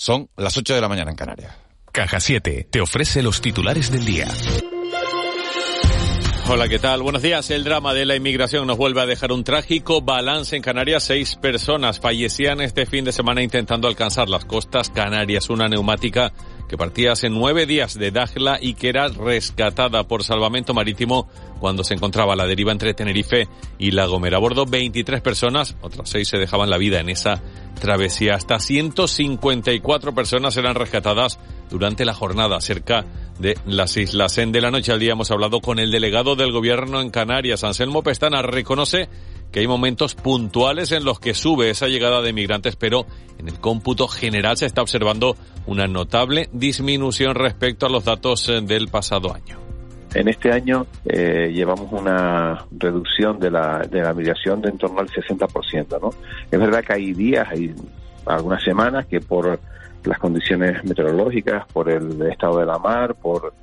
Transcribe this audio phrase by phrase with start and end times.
[0.00, 1.54] Son las 8 de la mañana en Canarias.
[1.92, 4.28] Caja 7 te ofrece los titulares del día.
[6.48, 7.02] Hola, ¿qué tal?
[7.02, 7.50] Buenos días.
[7.50, 11.02] El drama de la inmigración nos vuelve a dejar un trágico balance en Canarias.
[11.02, 15.50] Seis personas fallecían este fin de semana intentando alcanzar las costas canarias.
[15.50, 16.32] Una neumática
[16.70, 21.28] que partía hace nueve días de Dajla y que era rescatada por salvamento marítimo
[21.58, 24.36] cuando se encontraba a la deriva entre Tenerife y La Gomera.
[24.36, 27.42] A bordo 23 personas, otras seis se dejaban la vida en esa
[27.80, 28.36] travesía.
[28.36, 33.04] Hasta 154 personas eran rescatadas durante la jornada cerca
[33.40, 34.38] de las islas.
[34.38, 37.64] En de la noche al día hemos hablado con el delegado del gobierno en Canarias,
[37.64, 39.08] Anselmo Pestana, reconoce
[39.52, 43.06] que hay momentos puntuales en los que sube esa llegada de migrantes, pero
[43.38, 48.60] en el cómputo general se está observando una notable disminución respecto a los datos eh,
[48.60, 49.58] del pasado año.
[50.12, 54.98] En este año eh, llevamos una reducción de la, de la migración de en torno
[54.98, 56.00] al 60%.
[56.00, 56.10] ¿no?
[56.50, 57.72] Es verdad que hay días, hay
[58.26, 59.60] algunas semanas que por
[60.04, 63.54] las condiciones meteorológicas, por el estado de la mar, por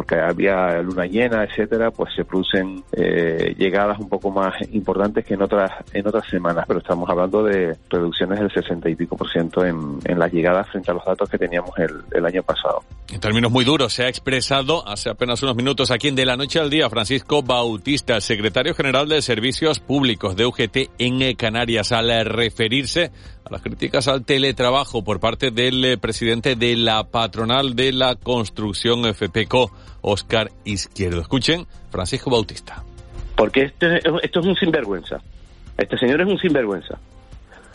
[0.00, 5.34] porque había luna llena, etcétera, pues se producen eh, llegadas un poco más importantes que
[5.34, 9.30] en otras en otras semanas, pero estamos hablando de reducciones del 60 y pico por
[9.30, 12.82] ciento en, en las llegadas frente a los datos que teníamos el, el año pasado.
[13.12, 16.38] En términos muy duros, se ha expresado hace apenas unos minutos aquí en De la
[16.38, 22.24] Noche al Día Francisco Bautista, secretario general de Servicios Públicos de UGT en Canarias, al
[22.24, 23.10] referirse
[23.44, 28.14] a las críticas al teletrabajo por parte del eh, presidente de la patronal de la
[28.14, 29.70] construcción FPCO,
[30.00, 31.20] Oscar Izquierdo.
[31.20, 32.82] Escuchen, Francisco Bautista.
[33.36, 35.18] Porque este, esto es un sinvergüenza.
[35.78, 36.98] Este señor es un sinvergüenza.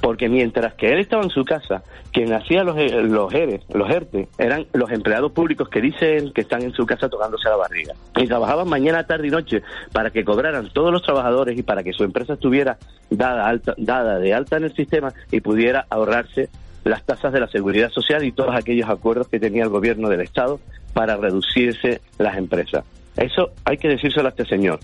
[0.01, 1.81] Porque mientras que él estaba en su casa,
[2.11, 6.33] quien hacía los, eh, los ERE, los ERTE, eran los empleados públicos que dice él
[6.33, 7.93] que están en su casa tocándose la barriga.
[8.15, 11.93] Y trabajaban mañana, tarde y noche para que cobraran todos los trabajadores y para que
[11.93, 12.77] su empresa estuviera
[13.09, 16.49] dada, alta, dada de alta en el sistema y pudiera ahorrarse
[16.83, 20.21] las tasas de la seguridad social y todos aquellos acuerdos que tenía el gobierno del
[20.21, 20.59] Estado
[20.95, 22.85] para reducirse las empresas.
[23.17, 24.79] Eso hay que decírselo a este señor.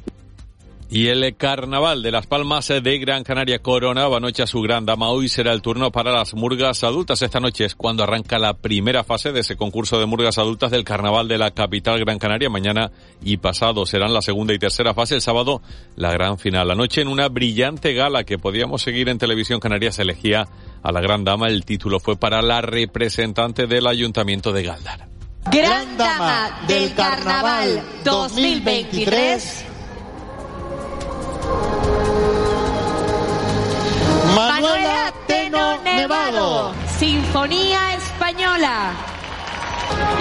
[0.90, 5.08] Y el carnaval de Las Palmas de Gran Canaria coronaba anoche a su gran dama.
[5.08, 7.22] Hoy será el turno para las murgas adultas.
[7.22, 10.84] Esta noche es cuando arranca la primera fase de ese concurso de murgas adultas del
[10.84, 12.50] carnaval de la capital Gran Canaria.
[12.50, 12.92] Mañana
[13.24, 15.16] y pasado serán la segunda y tercera fase.
[15.16, 15.62] El sábado
[15.96, 16.70] la gran final.
[16.70, 20.50] Anoche en una brillante gala que podíamos seguir en televisión canaria se elegía
[20.84, 21.48] a la gran dama.
[21.48, 25.11] El título fue para la representante del ayuntamiento de Galdar.
[25.50, 29.66] Gran dama del carnaval 2023.
[34.36, 36.74] Manuela Teno Nevado.
[37.00, 38.94] Sinfonía Española.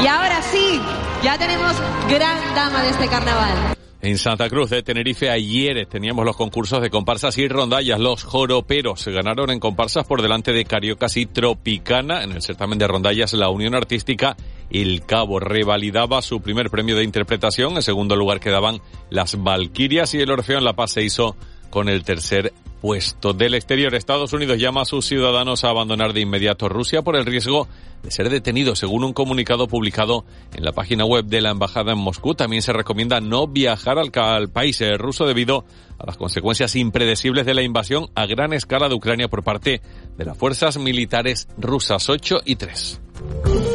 [0.03, 0.81] Y ahora sí,
[1.23, 1.75] ya tenemos
[2.09, 3.80] gran dama de este carnaval.
[4.03, 8.00] En Santa Cruz de Tenerife ayer teníamos los concursos de comparsas y rondallas.
[8.00, 12.25] Los joroperos se ganaron en comparsas por delante de Cariocas y Tropicana.
[12.25, 14.39] En el certamen de rondallas la Unión Artística
[14.71, 17.77] El Cabo revalidaba su primer premio de interpretación.
[17.77, 21.37] En segundo lugar quedaban las Valquirias y el Orfeo en La Paz se hizo
[21.69, 23.33] con el tercer puesto.
[23.33, 27.27] Del exterior, Estados Unidos llama a sus ciudadanos a abandonar de inmediato Rusia por el
[27.27, 27.69] riesgo
[28.03, 30.25] de ser detenido, según un comunicado publicado
[30.55, 32.35] en la página web de la Embajada en Moscú.
[32.35, 35.65] También se recomienda no viajar al, al país eh, ruso debido
[35.99, 39.83] a las consecuencias impredecibles de la invasión a gran escala de Ucrania por parte
[40.17, 43.01] de las fuerzas militares rusas 8 y 3.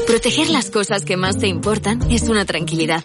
[0.08, 3.04] Proteger las cosas que más te importan es una tranquilidad.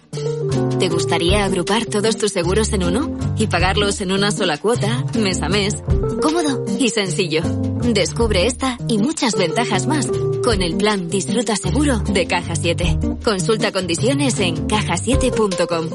[0.81, 5.39] ¿Te gustaría agrupar todos tus seguros en uno y pagarlos en una sola cuota, mes
[5.43, 5.75] a mes?
[6.23, 7.43] Cómodo y sencillo.
[7.83, 10.07] Descubre esta y muchas ventajas más
[10.43, 12.97] con el plan Disfruta Seguro de Caja 7.
[13.23, 15.89] Consulta condiciones en cajasiete.com.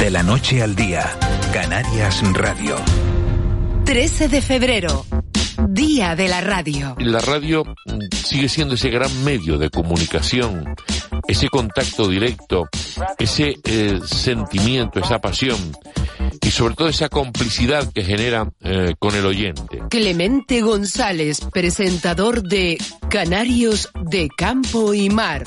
[0.00, 1.08] De la noche al día,
[1.52, 2.74] Canarias Radio.
[3.84, 5.06] 13 de febrero,
[5.68, 6.96] Día de la Radio.
[6.98, 7.64] La radio
[8.12, 10.74] sigue siendo ese gran medio de comunicación,
[11.26, 12.68] ese contacto directo,
[13.18, 15.56] ese eh, sentimiento, esa pasión
[16.40, 19.82] y sobre todo esa complicidad que genera eh, con el oyente.
[19.90, 22.78] Clemente González, presentador de
[23.08, 25.44] Canarios de Campo y Mar.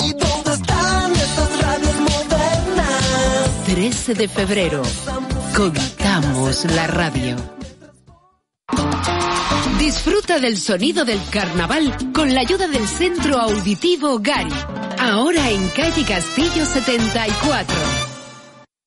[3.65, 4.81] 13 de febrero,
[5.55, 7.35] contamos la radio.
[9.79, 14.53] Disfruta del sonido del carnaval con la ayuda del Centro Auditivo Gari.
[14.97, 17.75] Ahora en calle Castillo 74.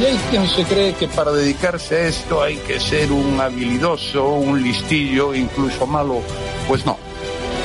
[0.00, 4.34] Y hay quien se cree que para dedicarse a esto hay que ser un habilidoso,
[4.34, 6.20] un listillo, incluso malo.
[6.68, 6.96] Pues no.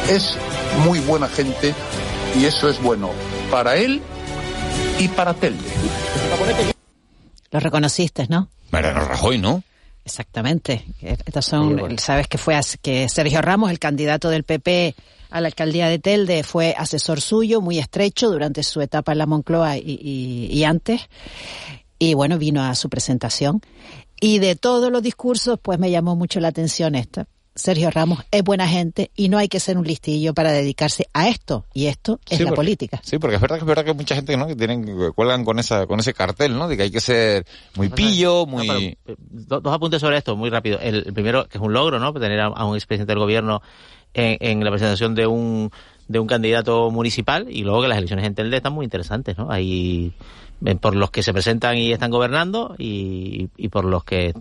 [0.09, 0.37] Es
[0.83, 1.73] muy buena gente
[2.39, 3.11] y eso es bueno
[3.51, 4.01] para él
[4.99, 5.63] y para Telde.
[7.51, 8.49] Lo reconociste, ¿no?
[8.71, 9.63] Mariano Rajoy, ¿no?
[10.03, 10.85] Exactamente.
[11.01, 14.95] Estos son, sabes que fue que Sergio Ramos, el candidato del PP
[15.31, 19.25] a la alcaldía de Telde, fue asesor suyo, muy estrecho durante su etapa en la
[19.25, 21.07] Moncloa y, y, y antes
[21.97, 23.61] y bueno, vino a su presentación.
[24.19, 27.27] Y de todos los discursos, pues me llamó mucho la atención esta.
[27.55, 31.29] Sergio Ramos es buena gente y no hay que ser un listillo para dedicarse a
[31.29, 33.01] esto y esto es sí, la porque, política.
[33.01, 34.45] Sí, porque es verdad que es verdad que hay mucha gente ¿no?
[34.45, 36.67] que tienen que cuelgan con esa con ese cartel, ¿no?
[36.67, 37.45] De que hay que ser
[37.77, 38.73] muy pillo, muy no,
[39.05, 40.79] pero, dos, dos, apuntes sobre esto muy rápido.
[40.81, 42.13] El, el, primero que es un logro, ¿no?
[42.13, 43.61] Tener a, a un expresidente del gobierno
[44.13, 45.71] en, en, la presentación de un
[46.09, 49.49] de un candidato municipal y luego que las elecciones en Telde están muy interesantes, ¿no?
[49.49, 50.13] Hay
[50.81, 54.33] por los que se presentan y están gobernando y, y, por los que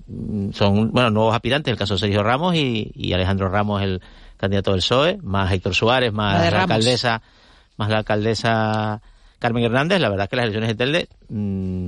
[0.52, 4.00] son bueno nuevos aspirantes, el caso de Sergio Ramos y, y Alejandro Ramos, el
[4.36, 7.22] candidato del PSOE, más Héctor Suárez, más la, la alcaldesa,
[7.76, 9.02] más la alcaldesa
[9.38, 11.83] Carmen Hernández, la verdad es que las elecciones de Telde mmm,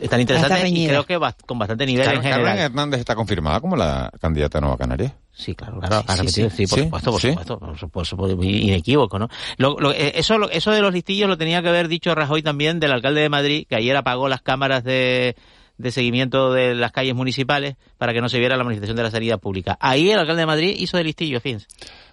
[0.00, 2.44] están interesantes y creo que va, con bastante nivel Car en general.
[2.44, 5.14] Carmen Hernández está confirmada como la candidata a Nueva Canaria.
[5.32, 9.18] Sí, claro, claro, sí, sí, sí, por supuesto, por supuesto, por supuesto, por supuesto, inequívoco,
[9.18, 9.28] ¿no?
[9.56, 12.78] Lo, lo, eso, lo, eso de los listillos lo tenía que haber dicho Rajoy también
[12.78, 15.34] del alcalde de Madrid, que ayer apagó las cámaras de,
[15.76, 19.10] de seguimiento de las calles municipales para que no se viera la manifestación de la
[19.10, 19.76] sanidad pública.
[19.80, 21.66] Ahí el alcalde de Madrid hizo de listillo, fíjense.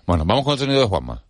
[0.07, 1.21] Bueno, vamos con el sonido de Juanma.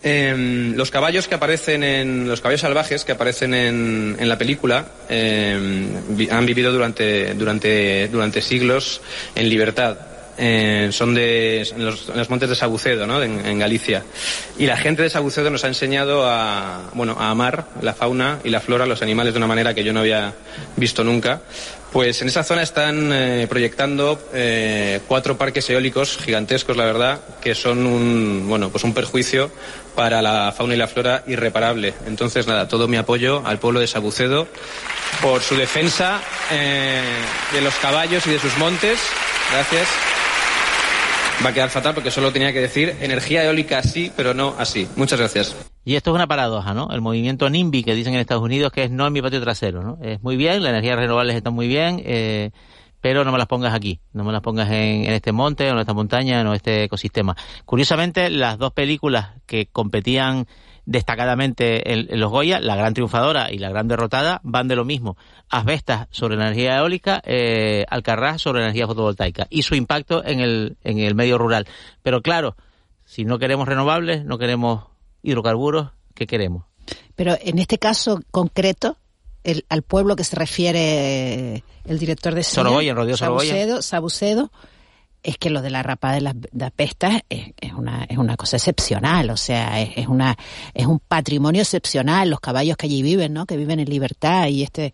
[0.00, 4.86] Eh, los caballos que aparecen en los caballos salvajes que aparecen en, en la película
[5.08, 9.00] vi, han vivido durante durante durante siglos
[9.34, 9.98] en libertad
[10.40, 13.20] eh, son de en los, en los, montes de Sabucedo, ¿no?
[13.20, 14.04] En, en, Galicia.
[14.56, 18.50] Y la gente de Sabucedo nos ha enseñado a, bueno, a amar la fauna y
[18.50, 20.32] la flora, los animales de una manera que yo no había
[20.76, 21.40] visto nunca.
[21.92, 27.54] Pues en esa zona están eh, proyectando eh, cuatro parques eólicos gigantescos, la verdad, que
[27.54, 29.50] son un, bueno, pues un perjuicio
[29.94, 31.94] para la fauna y la flora irreparable.
[32.06, 34.46] Entonces, nada, todo mi apoyo al pueblo de Sabucedo
[35.22, 36.20] por su defensa
[36.52, 37.02] eh,
[37.52, 38.98] de los caballos y de sus montes.
[39.50, 39.88] Gracias
[41.44, 44.88] va a quedar fatal porque solo tenía que decir energía eólica sí, pero no así.
[44.96, 45.54] Muchas gracias.
[45.84, 46.88] Y esto es una paradoja, ¿no?
[46.90, 49.82] El movimiento NIMBY que dicen en Estados Unidos que es no en mi patio trasero,
[49.82, 49.98] ¿no?
[50.02, 52.50] Es muy bien, las energías renovables están muy bien, eh,
[53.00, 55.72] pero no me las pongas aquí, no me las pongas en, en este monte, o
[55.72, 57.36] en esta montaña, o en este ecosistema.
[57.64, 60.46] Curiosamente, las dos películas que competían
[60.88, 65.18] destacadamente en, los Goya, la gran triunfadora y la gran derrotada van de lo mismo.
[65.50, 70.78] Asbestas sobre la energía eólica, eh, Alcarrás sobre energía fotovoltaica y su impacto en el,
[70.82, 71.66] en el medio rural.
[72.02, 72.56] Pero claro,
[73.04, 74.84] si no queremos renovables, no queremos
[75.28, 76.64] hidrocarburos, ¿qué queremos?
[77.14, 78.96] Pero en este caso concreto,
[79.44, 84.50] el, al pueblo que se refiere el director de Sorogoyen, Rodrigo Sabucedo, Sabucedo
[85.22, 88.56] es que lo de la rapada de las, de pestas es, una es una cosa
[88.56, 90.36] excepcional, o sea, es, una
[90.74, 93.46] es un patrimonio excepcional, los caballos que allí viven, ¿no?
[93.46, 94.92] Que viven en libertad y este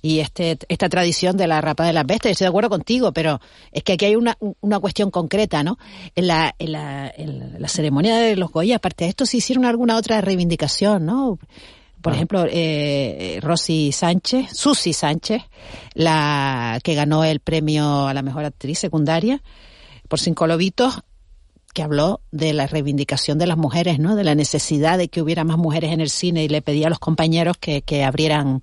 [0.00, 3.40] y este esta tradición de la rapada de las bestas, estoy de acuerdo contigo, pero
[3.70, 5.78] es que aquí hay una, una cuestión concreta, ¿no?
[6.14, 9.64] En la, en la, en la ceremonia de los Goya, aparte de esto, se hicieron
[9.64, 11.38] alguna otra reivindicación, ¿no?
[12.02, 15.42] Por ejemplo, eh, Rosy Sánchez, Susi Sánchez,
[15.94, 19.42] la que ganó el premio a la mejor actriz secundaria
[20.08, 21.02] por Cinco Lobitos,
[21.72, 24.16] que habló de la reivindicación de las mujeres, ¿no?
[24.16, 26.90] De la necesidad de que hubiera más mujeres en el cine y le pedía a
[26.90, 28.62] los compañeros que, que abrieran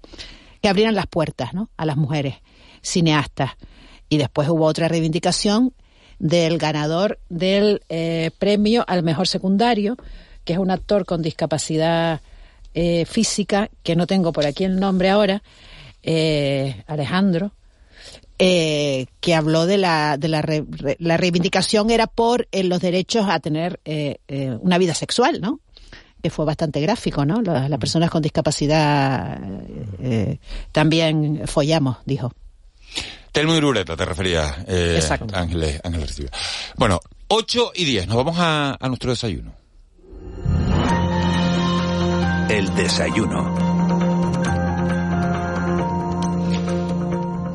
[0.61, 1.69] que abrieran las puertas, ¿no?
[1.77, 2.35] A las mujeres
[2.81, 3.51] cineastas.
[4.09, 5.73] Y después hubo otra reivindicación
[6.19, 9.95] del ganador del eh, premio al mejor secundario,
[10.43, 12.21] que es un actor con discapacidad
[12.81, 15.43] eh, física, que no tengo por aquí el nombre ahora,
[16.01, 17.51] eh, Alejandro,
[18.37, 20.45] eh, que habló de la, de la,
[20.97, 23.81] la reivindicación era por los derechos a tener
[24.61, 25.59] una vida sexual, ¿no?
[26.23, 27.41] Que fue bastante gráfico, ¿no?
[27.41, 29.41] Las, las personas con discapacidad
[30.71, 32.31] también follamos, dijo.
[33.33, 35.35] Telmo y Ruleta, te refería, eh, Exacto.
[35.35, 36.21] Ángeles, Ángeles.
[36.77, 39.58] Bueno, 8 y 10, nos vamos a, a nuestro desayuno.
[42.49, 43.68] El desayuno.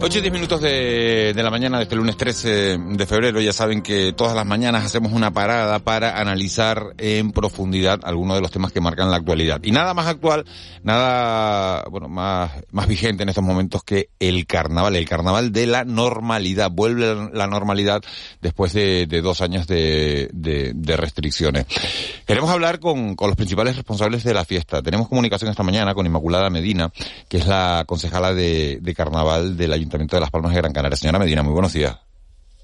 [0.07, 3.41] 8 y 10 minutos de, de la mañana de este lunes 13 de febrero.
[3.41, 8.43] Ya saben que todas las mañanas hacemos una parada para analizar en profundidad algunos de
[8.43, 9.61] los temas que marcan la actualidad.
[9.63, 10.45] Y nada más actual,
[10.83, 15.85] nada, bueno, más, más vigente en estos momentos que el carnaval, el carnaval de la
[15.85, 16.71] normalidad.
[16.71, 18.03] Vuelve la normalidad
[18.43, 21.65] después de, dos años de, de, de restricciones.
[22.27, 24.83] Queremos hablar con, con los principales responsables de la fiesta.
[24.83, 26.93] Tenemos comunicación esta mañana con Inmaculada Medina,
[27.27, 30.97] que es la concejala de, de carnaval del Ayuntamiento de Las Palmas de Gran Canaria.
[30.97, 31.97] Señora Medina, muy buenos días.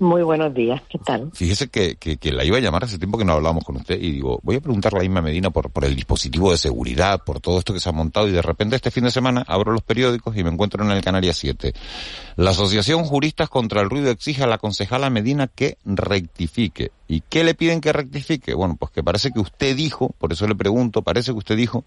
[0.00, 1.30] Muy buenos días, ¿qué tal?
[1.34, 4.00] Fíjese que, que, que la iba a llamar hace tiempo que no hablábamos con usted
[4.00, 7.40] y digo, voy a preguntarle a Inma Medina por, por el dispositivo de seguridad, por
[7.40, 9.82] todo esto que se ha montado y de repente este fin de semana abro los
[9.82, 11.74] periódicos y me encuentro en el Canarias 7.
[12.36, 16.92] La Asociación Juristas contra el Ruido exige a la concejala Medina que rectifique.
[17.06, 18.54] ¿Y qué le piden que rectifique?
[18.54, 21.84] Bueno, pues que parece que usted dijo, por eso le pregunto, parece que usted dijo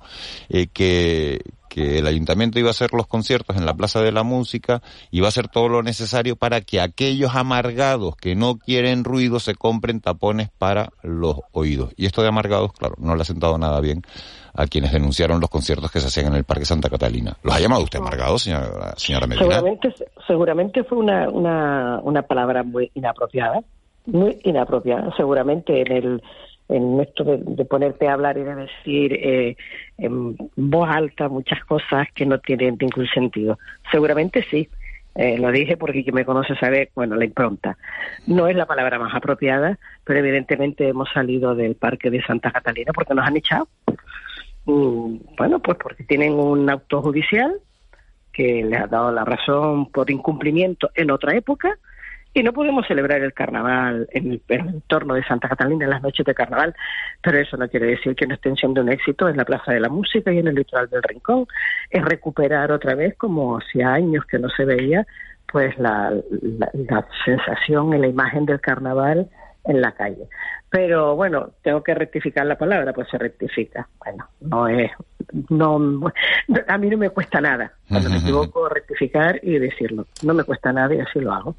[0.50, 1.42] eh, que,
[1.74, 4.84] que el ayuntamiento iba a hacer los conciertos en la Plaza de la Música
[5.24, 9.56] va a hacer todo lo necesario para que aquellos amargados que no quieren ruido se
[9.56, 11.92] compren tapones para los oídos.
[11.98, 14.04] Y esto de amargados, claro, no le ha sentado nada bien
[14.54, 17.38] a quienes denunciaron los conciertos que se hacían en el Parque Santa Catalina.
[17.42, 19.62] ¿Los ha llamado usted amargados, señora, señora Medina?
[20.28, 23.62] Seguramente, fue una palabra muy inapropiada,
[24.06, 25.12] muy inapropiada.
[25.18, 26.24] Seguramente en el
[26.74, 29.56] en esto de, ponerte a hablar y de decir eh,
[30.00, 33.60] en voz alta muchas cosas que no tienen ningún sentido.
[33.92, 34.68] Seguramente sí.
[35.16, 37.78] Eh, lo dije porque quien me conoce sabe, bueno, la impronta.
[38.26, 42.92] No es la palabra más apropiada, pero evidentemente hemos salido del parque de Santa Catalina
[42.94, 43.68] porque nos han echado.
[44.66, 47.54] Mm, bueno, pues porque tienen un auto judicial
[48.32, 51.78] que les ha dado la razón por incumplimiento en otra época
[52.34, 55.92] y no podemos celebrar el carnaval en el, en el entorno de Santa Catalina en
[55.92, 56.76] las noches de carnaval,
[57.22, 59.80] pero eso no quiere decir que no estén siendo un éxito en la Plaza de
[59.80, 61.46] la Música y en el litoral del Rincón.
[61.90, 65.06] Es recuperar otra vez, como hacía años que no se veía,
[65.52, 66.12] pues la,
[66.74, 69.30] la sensación y la imagen del carnaval
[69.66, 70.28] en la calle.
[70.70, 73.88] Pero bueno, tengo que rectificar la palabra, pues se rectifica.
[74.00, 74.92] Bueno, no es,
[75.50, 76.12] no,
[76.68, 77.72] a mí no me cuesta nada.
[77.88, 80.08] Cuando me equivoco, rectificar y decirlo.
[80.24, 81.56] No me cuesta nada y así lo hago.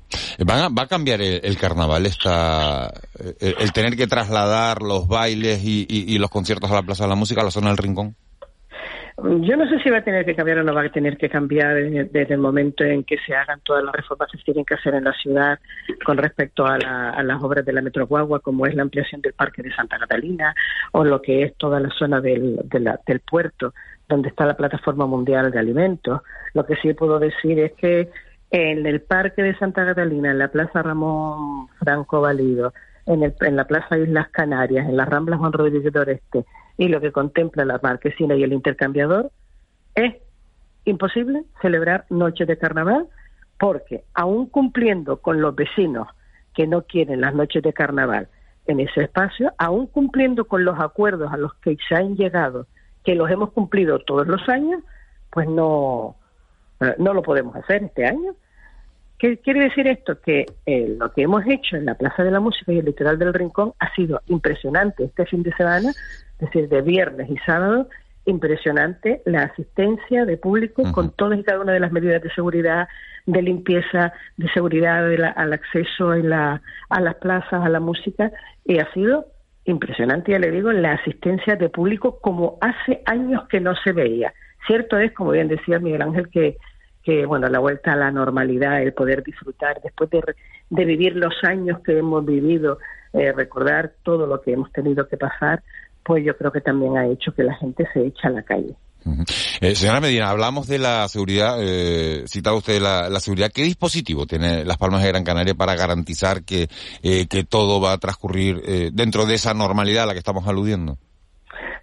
[0.48, 2.92] ¿Va a, va a cambiar el, el carnaval esta,
[3.40, 7.04] el, el, tener que trasladar los bailes y, y, y los conciertos a la Plaza
[7.04, 8.16] de la Música, a la zona del Rincón?
[9.16, 11.28] Yo no sé si va a tener que cambiar o no va a tener que
[11.28, 14.74] cambiar desde el momento en que se hagan todas las reformas que se tienen que
[14.74, 15.60] hacer en la ciudad
[16.04, 19.20] con respecto a, la, a las obras de la Metro Guagua, como es la ampliación
[19.20, 20.52] del Parque de Santa Catalina
[20.90, 23.72] o lo que es toda la zona del, de del puerto
[24.08, 26.20] donde está la Plataforma Mundial de Alimentos.
[26.52, 28.10] Lo que sí puedo decir es que
[28.50, 32.74] en el Parque de Santa Catalina, en la Plaza Ramón Franco Valido,
[33.06, 36.44] en, el, en la Plaza Islas Canarias, en la Rambla Juan Rodríguez de Oreste
[36.76, 39.30] y lo que contempla la marquesina y el intercambiador,
[39.94, 40.16] es
[40.84, 43.08] imposible celebrar noches de carnaval
[43.58, 46.08] porque, aún cumpliendo con los vecinos
[46.54, 48.28] que no quieren las noches de carnaval
[48.66, 52.66] en ese espacio, aún cumpliendo con los acuerdos a los que se han llegado,
[53.04, 54.82] que los hemos cumplido todos los años,
[55.30, 56.16] pues no,
[56.98, 58.34] no lo podemos hacer este año.
[59.18, 60.20] ¿Qué quiere decir esto?
[60.20, 63.18] Que eh, lo que hemos hecho en la Plaza de la Música y el Litoral
[63.18, 67.88] del Rincón ha sido impresionante este fin de semana, es decir, de viernes y sábado,
[68.26, 70.92] impresionante la asistencia de público uh -huh.
[70.92, 72.88] con todas y cada una de las medidas de seguridad,
[73.26, 77.80] de limpieza, de seguridad de la, al acceso en la, a las plazas, a la
[77.80, 78.30] música,
[78.64, 79.26] y ha sido
[79.64, 84.32] impresionante, ya le digo, la asistencia de público como hace años que no se veía.
[84.66, 86.56] Cierto es, como bien decía Miguel Ángel, que
[87.04, 90.22] que bueno la vuelta a la normalidad el poder disfrutar después de,
[90.70, 92.78] de vivir los años que hemos vivido
[93.12, 95.62] eh, recordar todo lo que hemos tenido que pasar
[96.02, 98.74] pues yo creo que también ha hecho que la gente se eche a la calle
[99.60, 103.52] Eh, señora Medina, hablamos de la seguridad, eh, citaba usted la, la, seguridad.
[103.52, 106.68] ¿Qué dispositivo tiene Las Palmas de Gran Canaria para garantizar que,
[107.02, 108.62] eh, que todo va a transcurrir
[108.94, 110.96] dentro de esa normalidad a la que estamos aludiendo?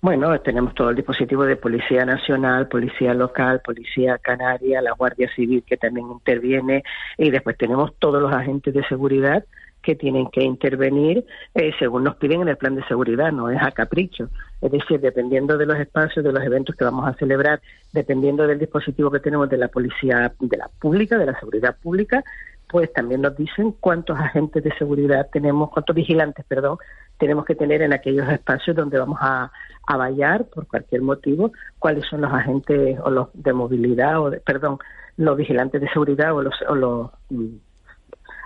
[0.02, 5.64] Bueno, tenemos todo el dispositivo de Policía Nacional, Policía Local, Policía Canaria, la Guardia Civil
[5.66, 6.84] que también interviene
[7.18, 9.46] y después tenemos todos los agentes de seguridad
[9.82, 13.62] que tienen que intervenir eh, según nos piden en el plan de seguridad, no es
[13.62, 14.30] a capricho.
[14.62, 17.62] Es decir, dependiendo de los espacios, de los eventos que vamos a celebrar,
[17.92, 22.24] dependiendo del dispositivo que tenemos de la policía, de la pública, de la seguridad pública,
[22.72, 26.78] pues también nos dicen cuántos agentes de seguridad tenemos, cuántos vigilantes, perdón,
[27.22, 29.52] tenemos que tener en aquellos espacios donde vamos a,
[29.86, 34.80] a vallar por cualquier motivo, cuáles son los agentes o los de movilidad o, perdón,
[35.18, 37.58] los vigilantes de seguridad o los, o los mm,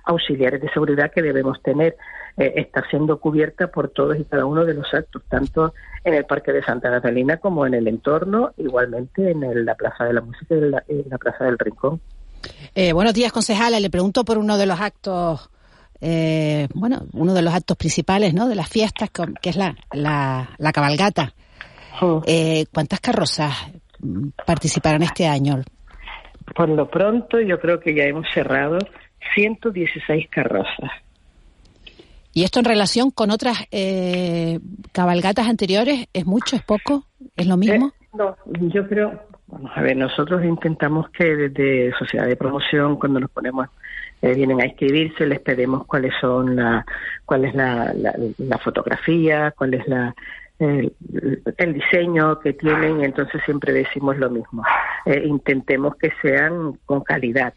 [0.08, 1.96] auxiliares de seguridad que debemos tener.
[2.38, 6.26] Eh, está siendo cubierta por todos y cada uno de los actos, tanto en el
[6.26, 10.20] Parque de Santa Catalina como en el entorno, igualmente en el, la Plaza de la
[10.20, 12.02] Música y en la, la Plaza del Rincón.
[12.76, 13.80] Eh, buenos días, concejala.
[13.80, 15.50] Le pregunto por uno de los actos,
[16.02, 18.48] eh, bueno, uno de los actos principales, ¿no?
[18.48, 19.10] De las fiestas,
[19.42, 21.34] que es la, la, la cabalgata.
[22.02, 22.22] Oh.
[22.26, 23.54] Eh, ¿Cuántas carrozas
[24.46, 25.62] participarán este año?
[26.56, 28.78] Por lo pronto, yo creo que ya hemos cerrado
[29.34, 30.92] 116 carrozas.
[32.34, 34.60] ¿Y esto en relación con otras eh,
[34.92, 36.08] cabalgatas anteriores?
[36.12, 37.06] ¿Es mucho, es poco?
[37.38, 37.88] ¿Es lo mismo?
[37.88, 38.36] Eh, no,
[38.74, 43.68] yo creo, Vamos a ver, nosotros intentamos que desde Sociedad de Promoción, cuando nos ponemos,
[44.22, 46.86] eh, vienen a inscribirse, les pedimos cuáles son la,
[47.26, 50.16] cuál es la, la, la fotografía, cuál es la,
[50.60, 54.64] el, diseño que tienen, entonces siempre decimos lo mismo.
[55.06, 57.54] Eh, intentemos que sean con calidad.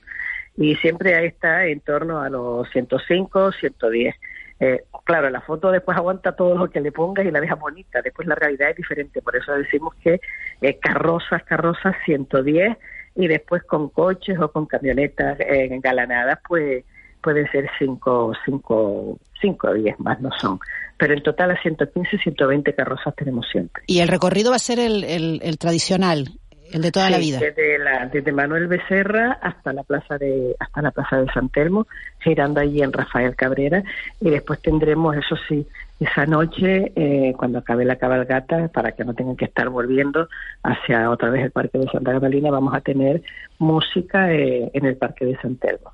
[0.57, 4.15] Y siempre ahí está en torno a los 105, 110.
[4.61, 8.03] Eh, claro, la foto después aguanta todo lo que le pongas y la deja bonita,
[8.03, 10.21] después la realidad es diferente, por eso decimos que
[10.61, 12.77] eh, carrozas, carrozas 110
[13.19, 16.85] y después con coches o con camionetas eh, engalanadas, pues
[17.21, 20.61] pueden ser 5 cinco, cinco o 10 más, no son.
[20.97, 23.83] Pero en total a 115, 120 carrozas tenemos siempre.
[23.89, 26.28] ¿Y el recorrido va a ser el, tradicional?
[26.73, 27.39] El de toda sí, la vida.
[27.41, 31.87] Desde, la, desde Manuel Becerra hasta la plaza de hasta la plaza de San Telmo,
[32.21, 33.83] girando allí en Rafael Cabrera
[34.21, 35.67] y después tendremos eso sí
[36.00, 40.28] esa noche eh, cuando acabe la cabalgata para que no tengan que estar volviendo
[40.63, 43.23] hacia otra vez el parque de Santa Catalina vamos a tener
[43.59, 45.93] música eh, en el parque de San Telmo.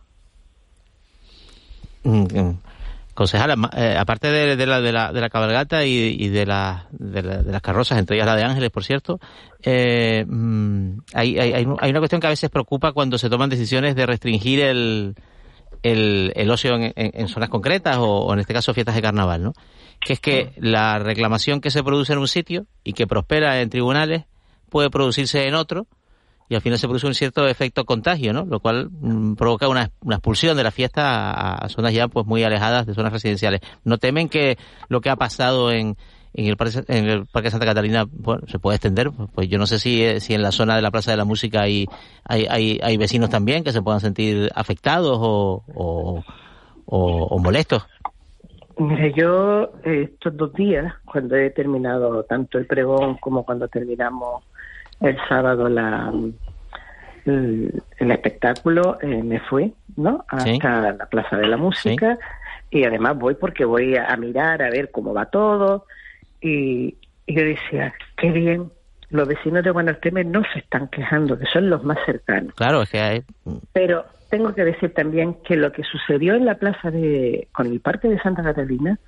[2.03, 2.51] Mm,
[3.14, 6.88] Concejala, eh, aparte de, de, la, de, la, de la cabalgata y, y de, la,
[6.90, 9.20] de, la, de las carrozas, entre ellas la de Ángeles, por cierto,
[9.62, 13.94] eh, mm, hay, hay, hay una cuestión que a veces preocupa cuando se toman decisiones
[13.94, 15.14] de restringir el,
[15.85, 19.03] el, el ocio en, en, en, zonas concretas o, o, en este caso fiestas de
[19.03, 19.53] carnaval, ¿no?
[20.00, 23.70] Que es que la reclamación que se produce en un sitio y que prospera en
[23.70, 24.24] tribunales
[24.70, 25.87] puede producirse en otro
[26.49, 28.45] y al final se produce un cierto efecto contagio, ¿no?
[28.45, 32.43] Lo cual mmm, provoca una, una, expulsión de la fiesta a, zonas ya pues muy
[32.45, 33.61] alejadas de zonas residenciales.
[33.85, 35.97] ¿No temen que lo que ha pasado en,
[36.35, 39.11] en el Parque, en el Parque Santa Catalina bueno, se puede extender?
[39.35, 41.63] Pues yo no sé si, si en la zona de la Plaza de la Música
[41.63, 41.87] hay,
[42.25, 46.23] hay, hay, hay vecinos también que se puedan sentir afectados o, o,
[46.87, 47.87] o, molestos.
[49.15, 54.43] Yo eh, estos dos días, cuando he terminado tanto el pregón como cuando terminamos
[55.01, 56.13] el sábado la
[57.27, 60.99] el, el espectáculo eh, me fui no hasta sí.
[60.99, 62.19] la plaza de la música
[62.71, 62.79] sí.
[62.79, 65.87] y además voy porque voy a, a, mirar a ver cómo va todo
[66.41, 68.71] y, y, yo decía qué bien
[69.11, 72.91] los vecinos de Guanarteme no se están quejando que son los más cercanos claro es
[72.91, 73.23] que hay
[73.73, 77.81] pero tengo que decir también que lo que sucedió en la plaza de con el
[77.81, 78.99] parque de Santa Catalina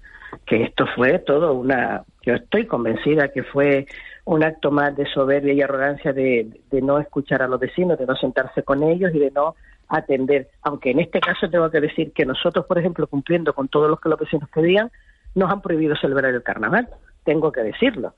[0.47, 3.87] que esto fue todo una yo estoy convencida que fue
[4.27, 6.49] un acto más de soberbia y arrogancia de,
[6.83, 9.55] no escuchar a los vecinos, de no sentarse con ellos y de no
[9.89, 10.49] atender.
[10.63, 13.99] Aunque en este caso tengo que decir que nosotros, por ejemplo, cumpliendo con todo lo
[13.99, 14.91] que los vecinos pedían,
[15.37, 16.89] nos han prohibido celebrar el carnaval.
[17.25, 18.15] Tengo que decirlo.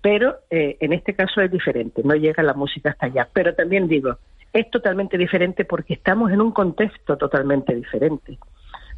[0.00, 3.28] Pero eh, en este caso es diferente, no llega la música hasta allá.
[3.30, 4.16] Pero también digo,
[4.54, 8.38] es totalmente diferente porque estamos en un contexto totalmente diferente.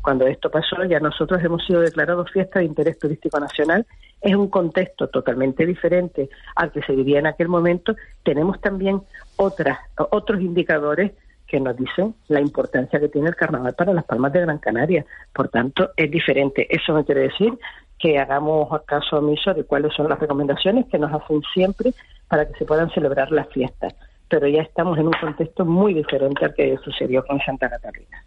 [0.00, 3.84] Cuando esto pasó, ya nosotros hemos sido declarados fiesta de interés turístico nacional.
[4.22, 7.96] Es un contexto totalmente diferente al que se vivía en aquel momento.
[8.22, 9.02] Tenemos también
[9.36, 9.78] otras,
[10.10, 11.12] otros indicadores
[11.48, 15.04] que nos dicen la importancia que tiene el carnaval para las Palmas de Gran Canaria.
[15.34, 16.66] Por tanto, es diferente.
[16.70, 17.58] Eso no quiere decir
[17.98, 21.92] que hagamos caso omiso de cuáles son las recomendaciones que nos hacen siempre
[22.26, 23.94] para que se puedan celebrar las fiestas.
[24.28, 28.24] Pero ya estamos en un contexto muy diferente al que sucedió con Santa Catalina.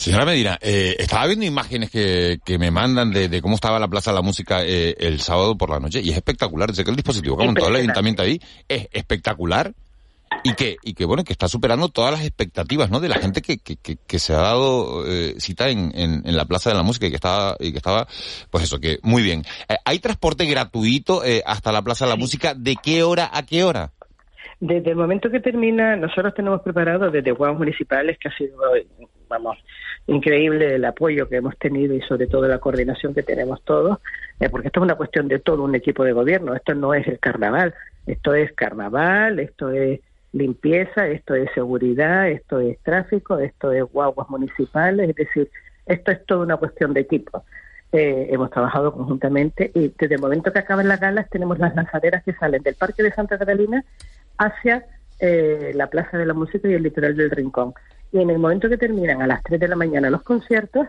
[0.00, 3.86] Señora Medina, eh, estaba viendo imágenes que, que me mandan de, de cómo estaba la
[3.86, 6.74] Plaza de la Música eh, el sábado por la noche y es espectacular.
[6.74, 9.74] Sé que el dispositivo que ha montado el ayuntamiento ahí es espectacular
[10.42, 13.00] y que, y que bueno, que está superando todas las expectativas, ¿no?
[13.00, 16.34] De la gente que, que, que, que se ha dado eh, cita en, en, en
[16.34, 18.08] la Plaza de la Música y que estaba, y que estaba,
[18.50, 19.42] pues eso, que muy bien.
[19.68, 22.54] Eh, ¿Hay transporte gratuito eh, hasta la Plaza de la Música?
[22.54, 23.92] ¿De qué hora a qué hora?
[24.60, 28.56] Desde el momento que termina, nosotros tenemos preparado desde guaguas municipales, que ha sido,
[29.28, 29.58] vamos,
[30.10, 33.98] increíble el apoyo que hemos tenido y sobre todo la coordinación que tenemos todos,
[34.40, 37.06] eh, porque esto es una cuestión de todo un equipo de gobierno, esto no es
[37.06, 37.74] el carnaval,
[38.06, 40.00] esto es carnaval, esto es
[40.32, 45.50] limpieza, esto es seguridad, esto es tráfico, esto es guaguas municipales, es decir,
[45.86, 47.44] esto es toda una cuestión de equipo.
[47.92, 52.22] Eh, hemos trabajado conjuntamente y desde el momento que acaban las galas tenemos las lanzaderas
[52.22, 53.84] que salen del Parque de Santa Catalina
[54.38, 54.86] hacia
[55.18, 57.74] eh, la Plaza de la Música y el litoral del Rincón.
[58.12, 60.86] Y en el momento que terminan a las 3 de la mañana los conciertos,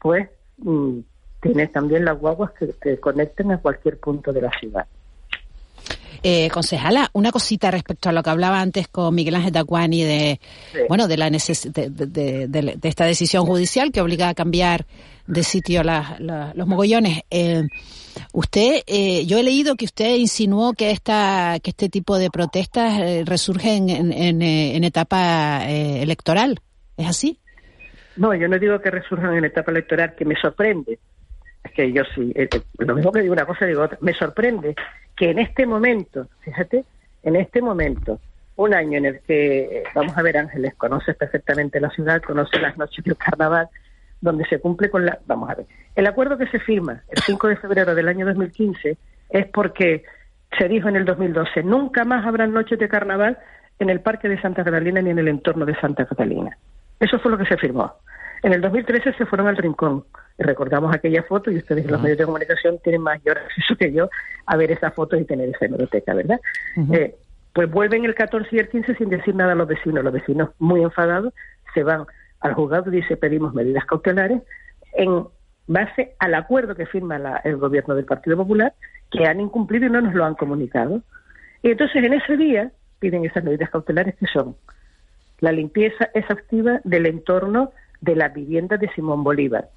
[0.00, 0.28] pues
[0.58, 0.98] mm,
[1.40, 4.86] tienes también las guaguas que te conecten a cualquier punto de la ciudad.
[6.22, 10.40] Eh, concejala, una cosita respecto a lo que hablaba antes con Miguel Ángel Dacuani de,
[10.86, 12.06] bueno, de la neces de, de,
[12.46, 14.84] de, de, esta decisión judicial que obliga a cambiar
[15.26, 17.22] de sitio la, la, los mogollones.
[17.30, 17.62] Eh,
[18.32, 23.00] usted, eh, yo he leído que usted insinuó que esta, que este tipo de protestas
[23.00, 26.60] eh, resurgen en, en, en etapa eh, electoral.
[26.96, 27.38] ¿Es así?
[28.16, 30.98] No, yo no digo que resurjan en etapa electoral, que me sorprende.
[31.64, 33.98] Es que yo sí, eh, lo mismo que digo una cosa, digo otra.
[34.00, 34.74] Me sorprende
[35.16, 36.84] que en este momento, fíjate,
[37.22, 38.18] en este momento,
[38.56, 42.76] un año en el que, vamos a ver, Ángeles, conoces perfectamente la ciudad, conoces las
[42.76, 43.68] noches del carnaval,
[44.20, 45.18] donde se cumple con la...
[45.26, 48.96] Vamos a ver, el acuerdo que se firma el 5 de febrero del año 2015
[49.30, 50.04] es porque
[50.58, 53.38] se dijo en el 2012, nunca más habrá noches de carnaval
[53.78, 56.56] en el Parque de Santa Catalina ni en el entorno de Santa Catalina.
[56.98, 57.94] Eso fue lo que se firmó.
[58.42, 60.04] En el 2013 se fueron al rincón.
[60.38, 64.08] Recordamos aquella foto y ustedes en los medios de comunicación tienen mayor acceso que yo
[64.46, 66.40] a ver esa foto y tener esa hemeroteca, ¿verdad?
[66.76, 66.96] Uh -huh.
[66.96, 67.14] eh,
[67.52, 70.04] pues vuelven el 14 y el 15 sin decir nada a los vecinos.
[70.04, 71.34] Los vecinos, muy enfadados,
[71.74, 72.06] se van
[72.40, 74.42] al juzgado dice pedimos medidas cautelares
[74.94, 75.26] en
[75.66, 78.74] base al acuerdo que firma la, el gobierno del Partido Popular
[79.10, 81.02] que han incumplido y no nos lo han comunicado.
[81.62, 84.56] Y entonces en ese día piden esas medidas cautelares que son
[85.40, 89.68] la limpieza exhaustiva del entorno de las viviendas de Simón Bolívar,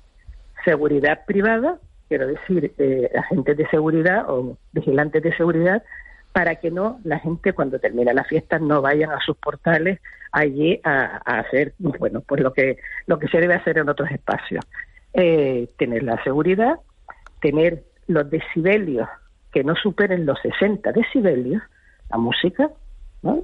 [0.65, 5.83] seguridad privada, quiero decir, eh, agentes de seguridad o vigilantes de seguridad,
[6.31, 9.99] para que no la gente cuando termina la fiesta no vayan a sus portales
[10.33, 14.11] allí a, a hacer, bueno, pues lo que, lo que se debe hacer en otros
[14.11, 14.65] espacios.
[15.13, 16.79] Eh, tener la seguridad,
[17.39, 19.07] tener los decibelios
[19.51, 21.61] que no superen los 60 decibelios,
[22.09, 22.71] la música,
[23.21, 23.43] ¿no?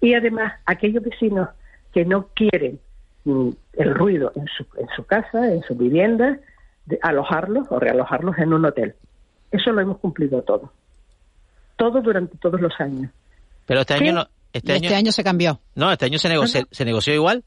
[0.00, 1.48] y además aquellos vecinos
[1.92, 2.78] que no quieren
[3.24, 6.38] el ruido en su, en su casa, en su vivienda,
[6.86, 8.94] de alojarlos o realojarlos en un hotel.
[9.50, 10.72] Eso lo hemos cumplido todo.
[11.76, 13.10] Todo durante todos los años.
[13.66, 14.28] Pero este año no.
[14.52, 15.60] Este, este año, año, se cambió.
[15.74, 17.44] No, este año se, nego se, se, negoció igual.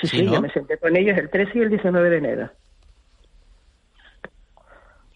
[0.00, 0.34] Sí, sí, sí ¿no?
[0.34, 2.50] yo me senté con ellos el 13 y el 19 de enero.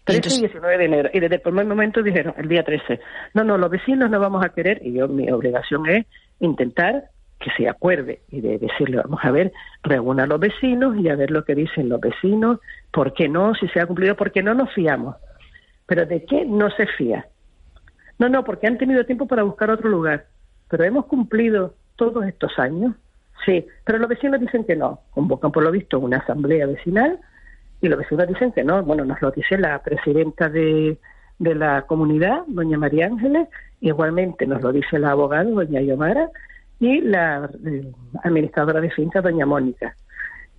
[0.05, 0.39] 13 Entonces...
[0.39, 1.09] y 19 de enero.
[1.13, 2.99] Y desde el primer momento dijeron, el día 13,
[3.33, 6.05] no, no, los vecinos no vamos a querer, y yo mi obligación es
[6.39, 11.07] intentar que se acuerde y de decirle, vamos a ver, reúna a los vecinos y
[11.09, 12.59] a ver lo que dicen los vecinos,
[12.91, 15.15] por qué no, si se ha cumplido, porque no nos fiamos.
[15.85, 17.27] Pero ¿de qué no se fía?
[18.19, 20.25] No, no, porque han tenido tiempo para buscar otro lugar.
[20.69, 22.95] Pero hemos cumplido todos estos años,
[23.45, 25.01] sí, pero los vecinos dicen que no.
[25.11, 27.19] Convocan, por lo visto, una asamblea vecinal
[27.81, 28.83] y los vecinos dicen que no.
[28.83, 30.97] Bueno, nos lo dice la presidenta de,
[31.39, 33.47] de la comunidad, doña María Ángeles,
[33.81, 36.29] igualmente nos lo dice la abogada, doña Yomara,
[36.79, 37.91] y la eh,
[38.23, 39.95] administradora de finca, doña Mónica.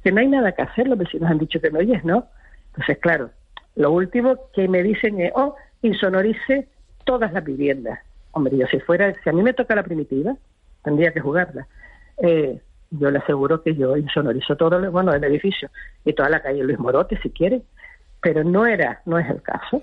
[0.03, 2.27] Que no hay nada que hacer, los vecinos han dicho que no, y es no.
[2.69, 3.31] Entonces, claro,
[3.77, 6.69] lo último que me dicen es, oh, insonorice
[7.05, 8.01] todas las viviendas.
[8.33, 10.37] Hombre, yo si fuera, si a mí me toca la primitiva,
[10.83, 11.67] tendría que jugarla.
[12.19, 15.71] Eh, yo le aseguro que yo insonorizo todo, el, bueno, el edificio
[16.05, 17.63] y toda la calle Luis Morote, si quiere,
[18.21, 19.81] pero no era, no es el caso.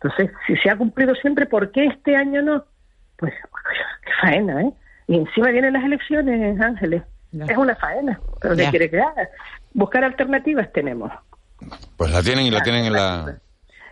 [0.00, 2.64] Entonces, si se ha cumplido siempre, ¿por qué este año no?
[3.16, 3.34] Pues,
[4.04, 4.72] qué faena, ¿eh?
[5.08, 7.02] Y encima vienen las elecciones, Ángeles.
[7.32, 7.44] Ya.
[7.44, 9.28] Es una faena, pero ¿qué quiere que haga?
[9.74, 11.12] Buscar alternativas tenemos.
[11.96, 13.38] Pues la tienen y la tienen en la...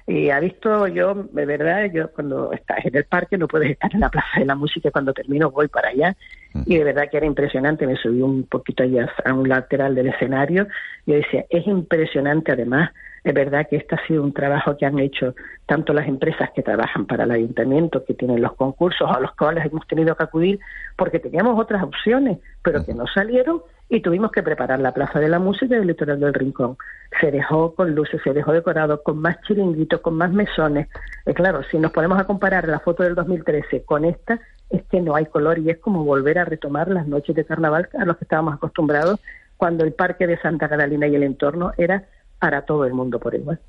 [0.07, 3.93] Y ha visto yo, de verdad, yo cuando estás en el parque no puedes estar
[3.93, 6.17] en la Plaza de la Música, cuando termino voy para allá.
[6.65, 10.07] Y de verdad que era impresionante, me subí un poquito allá a un lateral del
[10.07, 10.69] escenario
[11.05, 12.91] y yo decía, es impresionante además
[13.27, 15.35] es verdad que este ha sido un trabajo que han hecho
[15.67, 19.67] tanto las empresas que trabajan para el ayuntamiento, que tienen los concursos a los cuales
[19.67, 20.61] hemos tenido que acudir,
[20.97, 25.29] porque teníamos otras opciones, pero que no salieron y tuvimos que preparar la Plaza de
[25.29, 26.77] la Música y el Litoral del Rincón.
[27.21, 30.89] Se dejó con luces, se dejó decorado con más chiringuitos, con más mesones.
[31.25, 35.01] Y claro, si nos ponemos a comparar la foto del 2013 con esta, es que
[35.01, 38.17] no hay color y es como volver a retomar las noches de carnaval a los
[38.17, 39.21] que estábamos acostumbrados
[39.57, 42.05] cuando el Parque de Santa Catalina y el entorno era
[42.41, 43.61] para todo el mundo por igual.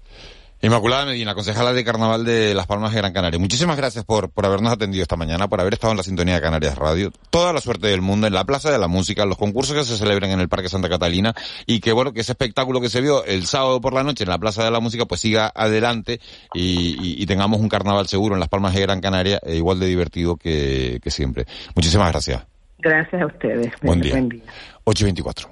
[0.60, 3.40] Inmaculada Medina, concejala de Carnaval de Las Palmas de Gran Canaria.
[3.40, 6.42] Muchísimas gracias por, por habernos atendido esta mañana, por haber estado en la sintonía de
[6.42, 7.12] Canarias Radio.
[7.30, 9.98] Toda la suerte del mundo en la Plaza de la Música, los concursos que se
[9.98, 11.36] celebran en el Parque Santa Catalina
[11.68, 14.32] y que bueno, que ese espectáculo que se vio el sábado por la noche en
[14.32, 16.20] la Plaza de la Música pues siga adelante
[16.56, 20.38] y, tengamos un carnaval seguro en Las Palmas de Gran Canaria e igual de divertido
[20.38, 21.46] que, siempre.
[21.76, 22.46] Muchísimas gracias.
[22.80, 23.72] Gracias a ustedes.
[23.82, 24.14] Buen día.
[24.14, 24.44] Buen día.
[24.86, 25.50] 8 y 24.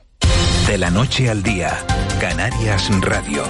[0.67, 1.77] De la noche al día,
[2.19, 3.43] Canarias Radio.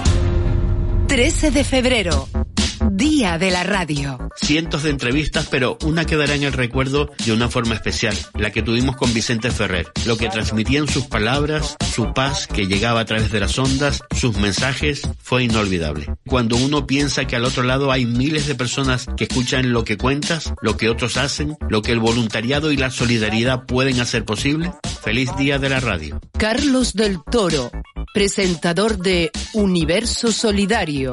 [1.06, 2.45] 13 de febrero.
[2.90, 4.18] Día de la Radio.
[4.36, 8.62] Cientos de entrevistas, pero una quedará en el recuerdo de una forma especial, la que
[8.62, 9.90] tuvimos con Vicente Ferrer.
[10.04, 14.36] Lo que transmitían sus palabras, su paz que llegaba a través de las ondas, sus
[14.38, 16.06] mensajes, fue inolvidable.
[16.26, 19.96] Cuando uno piensa que al otro lado hay miles de personas que escuchan lo que
[19.96, 24.72] cuentas, lo que otros hacen, lo que el voluntariado y la solidaridad pueden hacer posible,
[25.02, 26.20] feliz día de la radio.
[26.38, 27.70] Carlos del Toro,
[28.12, 31.12] presentador de Universo Solidario.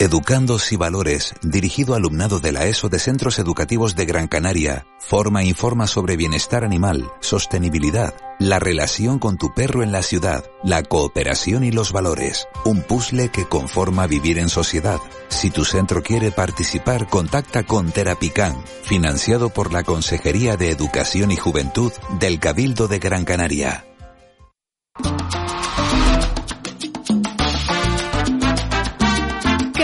[0.00, 5.42] Educandos y Valores, dirigido alumnado de la ESO de Centros Educativos de Gran Canaria, forma
[5.42, 10.84] e informa sobre bienestar animal, sostenibilidad, la relación con tu perro en la ciudad, la
[10.84, 12.46] cooperación y los valores.
[12.64, 15.00] Un puzzle que conforma vivir en sociedad.
[15.30, 21.36] Si tu centro quiere participar, contacta con Terapican, financiado por la Consejería de Educación y
[21.36, 23.84] Juventud del Cabildo de Gran Canaria.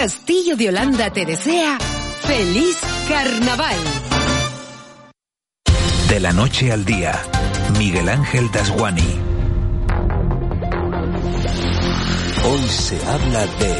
[0.04, 1.78] Castillo de Holanda te desea
[2.24, 2.76] feliz
[3.08, 3.74] carnaval.
[6.10, 7.18] De la noche al día,
[7.78, 9.18] Miguel Ángel Dasguani.
[12.44, 13.76] Hoy se habla de...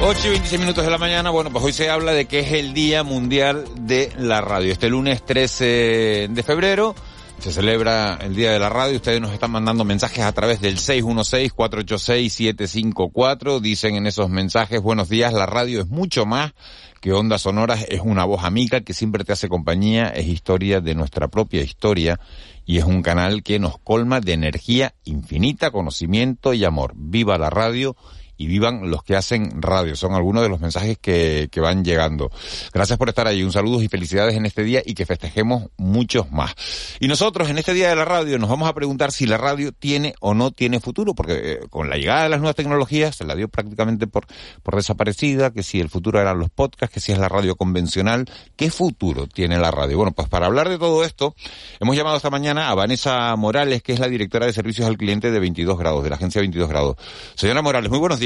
[0.00, 2.52] 8 y 26 minutos de la mañana, bueno, pues hoy se habla de que es
[2.52, 4.72] el Día Mundial de la Radio.
[4.72, 6.94] Este lunes 13 de febrero
[7.38, 8.96] se celebra el Día de la Radio.
[8.96, 13.60] Ustedes nos están mandando mensajes a través del 616-486-754.
[13.60, 16.52] Dicen en esos mensajes, buenos días, la radio es mucho más
[17.00, 20.94] que ondas sonoras, es una voz amiga que siempre te hace compañía, es historia de
[20.94, 22.20] nuestra propia historia
[22.64, 26.92] y es un canal que nos colma de energía infinita, conocimiento y amor.
[26.94, 27.96] Viva la radio
[28.36, 29.96] y vivan los que hacen radio.
[29.96, 32.30] Son algunos de los mensajes que, que van llegando.
[32.72, 33.42] Gracias por estar ahí.
[33.42, 36.54] Un saludo y felicidades en este día y que festejemos muchos más.
[37.00, 39.72] Y nosotros en este día de la radio nos vamos a preguntar si la radio
[39.72, 43.24] tiene o no tiene futuro, porque eh, con la llegada de las nuevas tecnologías se
[43.24, 44.26] la dio prácticamente por,
[44.62, 48.26] por desaparecida, que si el futuro eran los podcasts, que si es la radio convencional,
[48.56, 49.96] ¿qué futuro tiene la radio?
[49.96, 51.34] Bueno, pues para hablar de todo esto,
[51.80, 55.30] hemos llamado esta mañana a Vanessa Morales, que es la directora de servicios al cliente
[55.30, 56.96] de 22 grados, de la agencia 22 grados.
[57.34, 58.21] Señora Morales, muy buenos días.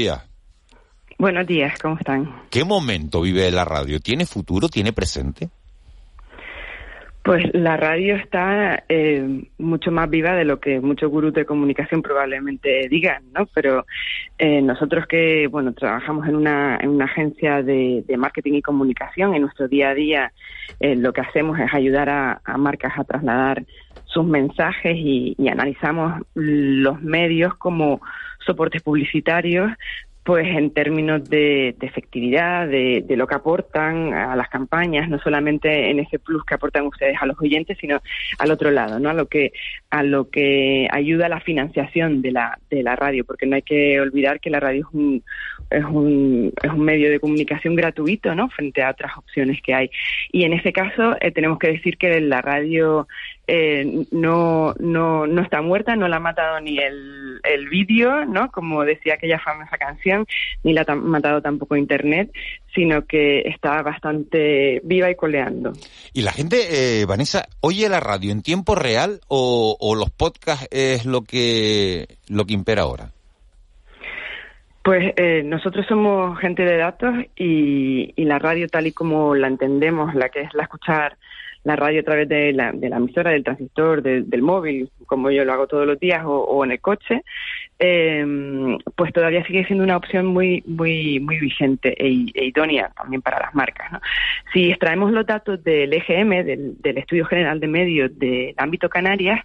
[1.17, 2.43] Buenos días, ¿cómo están?
[2.51, 3.99] ¿Qué momento vive la radio?
[3.99, 4.69] ¿Tiene futuro?
[4.69, 5.49] ¿Tiene presente?
[7.27, 12.01] Pues la radio está eh, mucho más viva de lo que muchos gurús de comunicación
[12.01, 13.45] probablemente digan, ¿no?
[13.47, 13.85] Pero
[14.37, 19.41] eh, nosotros que, bueno, trabajamos en una, en una agencia de, marketing y comunicación, en
[19.41, 20.31] nuestro día a día
[20.79, 23.65] eh, lo que hacemos es ayudar a, marcas a trasladar
[24.05, 27.99] sus mensajes y, y analizamos los medios como
[28.45, 29.69] soportes publicitarios
[30.27, 35.99] pues en términos de, efectividad, de, lo que aportan a las campañas, no solamente en
[35.99, 38.01] ese plus que aportan ustedes a los oyentes, sino
[38.37, 39.09] al otro lado, ¿no?
[39.09, 39.53] A lo que
[39.89, 43.61] a lo que ayuda a la financiación de la de la radio, porque no hay
[43.61, 45.23] que olvidar que la radio es un
[45.69, 48.49] es un, es un medio de comunicación gratuito, ¿no?
[48.49, 49.89] Frente a otras opciones que hay.
[50.33, 53.07] Y en ese caso eh, tenemos que decir que la radio
[53.47, 58.51] eh, no, no, no está muerta, no la ha matado ni el, el vídeo, ¿no?
[58.51, 60.25] Como decía aquella famosa canción,
[60.63, 62.31] ni la ha matado tampoco Internet,
[62.75, 65.73] sino que está bastante viva y coleando.
[66.13, 70.67] ¿Y la gente, eh, Vanessa, oye la radio en tiempo real o, o los podcasts
[70.69, 73.11] es lo que, lo que impera ahora?
[74.83, 79.47] Pues eh, nosotros somos gente de datos y, y, la radio tal y como la
[79.47, 81.17] entendemos, la que es la escuchar
[81.67, 85.43] la radio a través de la, de la emisora, del transistor, del móvil, como yo
[85.43, 87.23] lo hago todos los días o, en el coche,
[87.79, 88.25] eh,
[88.95, 93.39] pues todavía sigue siendo una opción muy muy muy vigente e, e, idónea también para
[93.39, 93.91] las marcas.
[93.91, 93.99] ¿no?
[94.53, 99.39] Si extraemos los datos del EGM, del, Estudio General de Medios del ámbito Canarias,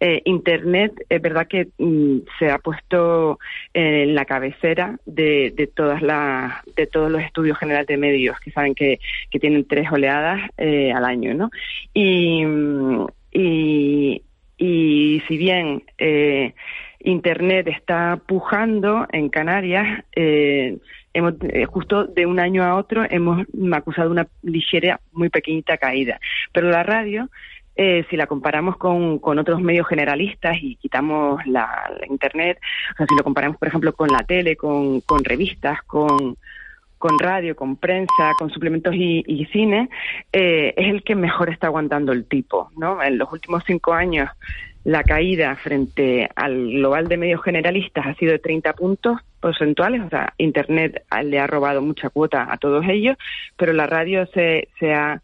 [0.00, 3.38] eh, Internet es verdad que mm, se ha puesto
[3.74, 8.74] en la cabecera de, todas las de todos los estudios generales de medios que saben
[8.74, 8.98] que,
[9.30, 11.50] que tienen tres oleadas eh, al año, ¿no?
[11.94, 12.44] Y,
[13.32, 14.22] y,
[14.64, 16.54] y si bien eh,
[17.00, 20.78] Internet está pujando en Canarias, eh,
[21.12, 26.20] hemos, eh, justo de un año a otro hemos acusado una ligera, muy pequeñita caída.
[26.52, 27.28] Pero la radio,
[27.74, 32.60] eh, si la comparamos con, con, otros medios generalistas y quitamos la, Internet,
[32.92, 36.36] o sea, si lo comparamos, por ejemplo, con la tele, con, con revistas, con,
[37.02, 39.90] con radio, con prensa, con suplementos y, y cine,
[40.32, 43.02] eh, es el que mejor está aguantando el tipo, ¿no?
[43.02, 44.30] En los últimos cinco años
[44.84, 50.10] la caída frente al global de medios generalistas ha sido de 30 puntos porcentuales, o
[50.10, 53.16] sea, Internet le ha robado mucha cuota a todos ellos,
[53.56, 55.20] pero la radio se, se ha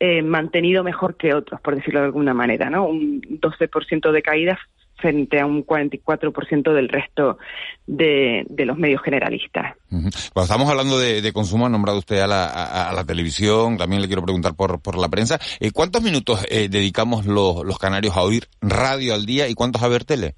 [0.00, 2.86] eh, mantenido mejor que otros, por decirlo de alguna manera, ¿no?
[2.86, 4.58] Un 12% de caída
[4.98, 7.38] frente a un 44% del resto
[7.86, 9.76] de, de, los medios generalistas.
[9.88, 14.54] Cuando estamos hablando de, consumo, ha nombrado usted a la, televisión, también le quiero preguntar
[14.54, 15.38] por, por la prensa.
[15.60, 19.82] Eh, ¿Cuántos minutos eh, dedicamos los, los canarios a oír radio al día y cuántos
[19.82, 20.34] a ver tele?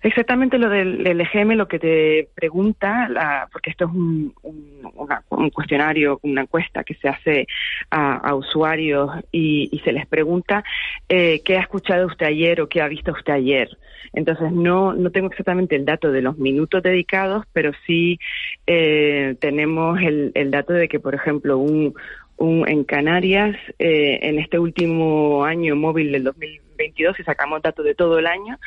[0.00, 6.20] Exactamente lo del, EGM, lo que te pregunta, la, porque esto es un, un, cuestionario,
[6.22, 7.46] una encuesta que se hace
[7.90, 10.62] a, usuarios y, se les pregunta
[11.08, 13.76] eh, qué ha escuchado usted ayer o qué ha visto usted ayer.
[14.12, 18.20] Entonces no, no tengo exactamente el dato de los minutos dedicados, pero sí
[18.66, 21.94] eh, tenemos el, el dato de que, por ejemplo, un,
[22.40, 28.18] en Canarias, eh, en este último año móvil del 2022, si sacamos datos de todo
[28.18, 28.58] el año,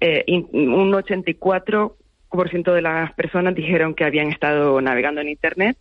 [0.00, 5.76] eh, un 84% de las personas dijeron que habían estado navegando en Internet,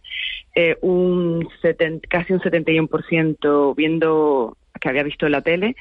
[0.54, 1.48] eh, un
[2.10, 5.76] casi un 71% viendo que había visto la tele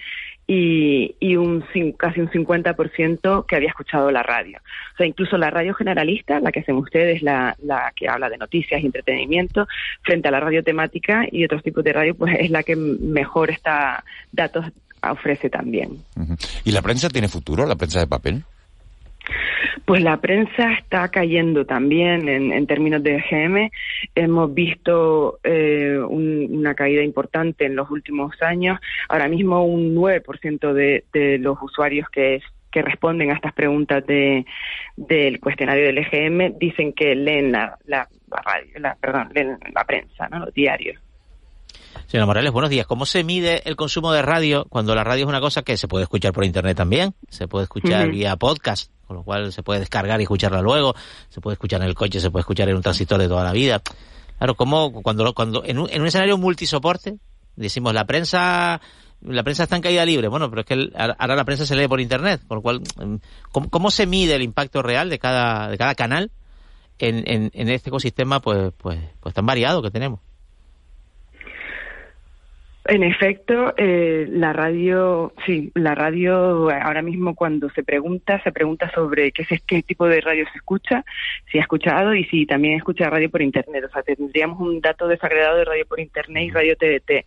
[0.52, 1.64] y, y un
[1.96, 4.58] casi un 50% que había escuchado la radio.
[4.94, 8.36] O sea, incluso la radio generalista, la que hacen ustedes, la, la que habla de
[8.36, 9.68] noticias y entretenimiento,
[10.02, 13.50] frente a la radio temática y otros tipos de radio, pues es la que mejor
[13.50, 14.66] está datos
[15.08, 15.98] ofrece también.
[16.64, 18.42] ¿Y la prensa tiene futuro, la prensa de papel?
[19.84, 23.70] Pues la prensa está cayendo también en, términos de EGM.
[24.14, 28.78] Hemos visto eh, una caída importante en los últimos años.
[29.08, 32.40] Ahora mismo un 9% de, de los usuarios que
[32.72, 34.46] responden a estas preguntas de,
[34.96, 38.08] del cuestionario del EGM dicen que leen la, la,
[38.44, 40.40] radio, la, perdón, leen la prensa, ¿no?
[40.40, 41.00] los diarios.
[42.06, 42.86] Señora Morales, buenos días.
[42.86, 45.88] ¿Cómo se mide el consumo de radio cuando la radio es una cosa que se
[45.88, 47.14] puede escuchar por internet también?
[47.28, 50.94] Se puede escuchar vía podcast, con lo cual se puede descargar y escucharla luego.
[51.28, 53.52] Se puede escuchar en el coche, se puede escuchar en un transistor de toda la
[53.52, 53.82] vida.
[54.38, 57.18] Claro, ¿cómo cuando, cuando en un, en un escenario multisoporte
[57.56, 58.80] decimos la prensa
[59.22, 60.28] la prensa está en caída libre.
[60.28, 62.80] Bueno, pero es que ahora la prensa se lee por internet, por lo cual,
[63.52, 66.30] ¿cómo, cómo se mide el impacto real de cada, de cada canal
[66.98, 70.20] en, en, en este ecosistema pues, pues, pues tan variado que tenemos?
[72.90, 78.90] En efecto, eh, la radio, sí, la radio ahora mismo cuando se pregunta, se pregunta
[78.92, 81.04] sobre qué, es, qué tipo de radio se escucha,
[81.52, 83.84] si ha escuchado y si también escucha radio por Internet.
[83.84, 87.26] O sea, tendríamos un dato desagregado de radio por Internet y radio TDT,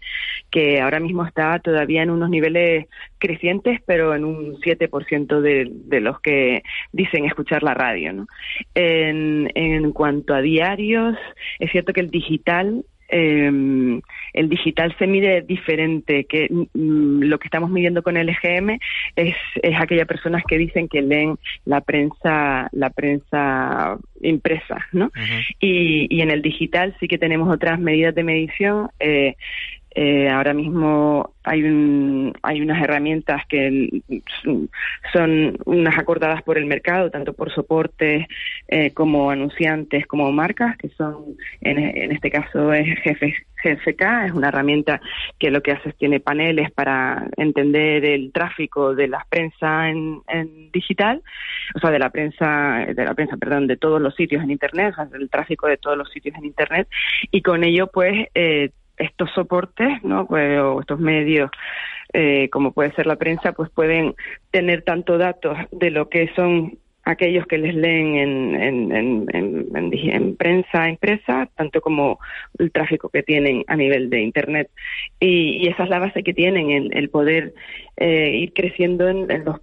[0.52, 6.02] que ahora mismo está todavía en unos niveles crecientes, pero en un 7% de, de
[6.02, 8.12] los que dicen escuchar la radio.
[8.12, 8.28] ¿no?
[8.76, 11.16] En, en cuanto a diarios,
[11.60, 12.84] es cierto que el digital
[13.16, 14.02] eh,
[14.34, 18.80] el digital se mide diferente, que mm, lo que estamos midiendo con el EGM
[19.16, 25.12] es, es aquellas personas que dicen que leen la prensa, la prensa impresa, ¿no?
[25.60, 28.90] y, y en el digital sí que tenemos otras medidas de medición.
[29.00, 29.36] Eh,
[29.96, 34.02] eh, ahora mismo hay, un, hay unas herramientas que
[35.12, 38.26] son unas acordadas por el mercado, tanto por soportes
[38.68, 42.88] eh, como anunciantes, como marcas, que son, en, en este caso es
[43.64, 45.00] GFK, es una herramienta
[45.40, 50.22] que lo que hace es tiene paneles para entender el tráfico de la prensa en,
[50.28, 51.22] en digital,
[51.76, 54.94] o sea, de la prensa, de la prensa, perdón, de todos los sitios en Internet,
[54.94, 56.88] o sea, del tráfico de todos los sitios en Internet,
[57.32, 60.26] y con ello, pues, eh, estos soportes, ¿no?
[60.28, 61.50] Pues, o estos medios,
[62.14, 64.16] eh, como puede ser la prensa, pues pueden
[64.52, 69.94] tener tanto datos de lo que son aquellos que les leen en, en, en, en,
[69.94, 72.20] en prensa impresa, tanto como
[72.58, 74.70] el tráfico que tienen a nivel de Internet.
[75.20, 77.54] Y, y esa es la base que tienen, el, el poder
[77.98, 79.58] eh, ir creciendo en, en los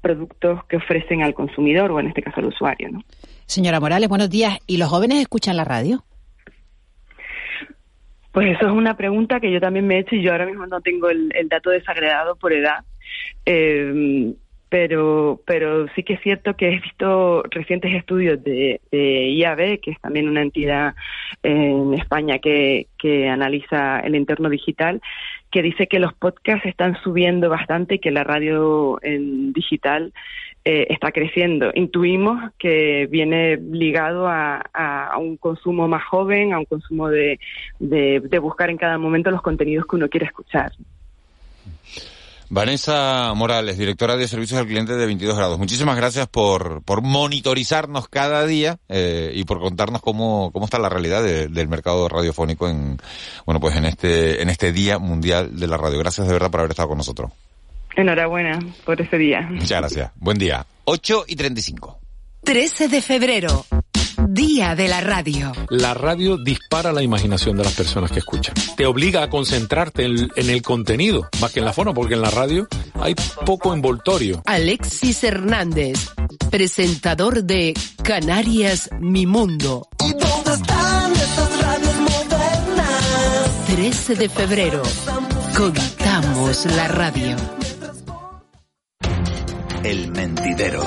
[0.00, 2.88] productos que ofrecen al consumidor o en este caso al usuario.
[2.90, 3.02] ¿no?
[3.46, 4.58] Señora Morales, buenos días.
[4.66, 6.04] ¿Y los jóvenes escuchan la radio?
[8.36, 10.66] Pues eso es una pregunta que yo también me he hecho y yo ahora mismo
[10.66, 12.84] no tengo el, el dato desagregado por edad.
[13.46, 14.34] Eh,
[14.68, 19.92] pero, pero sí que es cierto que he visto recientes estudios de, de IAB, que
[19.92, 20.94] es también una entidad
[21.42, 25.00] en España que, que analiza el entorno digital,
[25.52, 30.12] que dice que los podcasts están subiendo bastante y que la radio en digital
[30.64, 31.70] eh, está creciendo.
[31.72, 34.64] Intuimos que viene ligado a,
[35.16, 37.38] un consumo más joven, a un consumo de,
[37.78, 40.72] de, de buscar en cada momento los contenidos que uno quiere escuchar.
[42.48, 45.58] Vanessa Morales, directora de Servicios al Cliente de 22 grados.
[45.58, 50.88] Muchísimas gracias por, por monitorizarnos cada día eh, y por contarnos cómo, cómo está la
[50.88, 52.98] realidad de, del mercado radiofónico en,
[53.44, 55.98] bueno, pues en este, en este Día Mundial de la Radio.
[55.98, 57.32] Gracias de verdad por haber estado con nosotros.
[57.96, 59.40] Enhorabuena por ese día.
[59.50, 60.10] Muchas gracias.
[60.16, 60.64] Buen día.
[60.84, 61.98] 8 y 35.
[62.44, 63.66] 13 de febrero.
[64.28, 65.52] Día de la radio.
[65.70, 68.54] La radio dispara la imaginación de las personas que escuchan.
[68.76, 72.22] Te obliga a concentrarte en, en, el contenido, más que en la forma, porque en
[72.22, 73.14] la radio hay
[73.44, 74.42] poco envoltorio.
[74.44, 76.10] Alexis Hernández,
[76.50, 79.88] presentador de Canarias Mi Mundo.
[80.04, 83.66] ¿Y dónde están esas radios modernas?
[83.68, 84.82] 13 de febrero.
[85.56, 87.36] Contamos la radio.
[89.84, 90.82] El mentidero.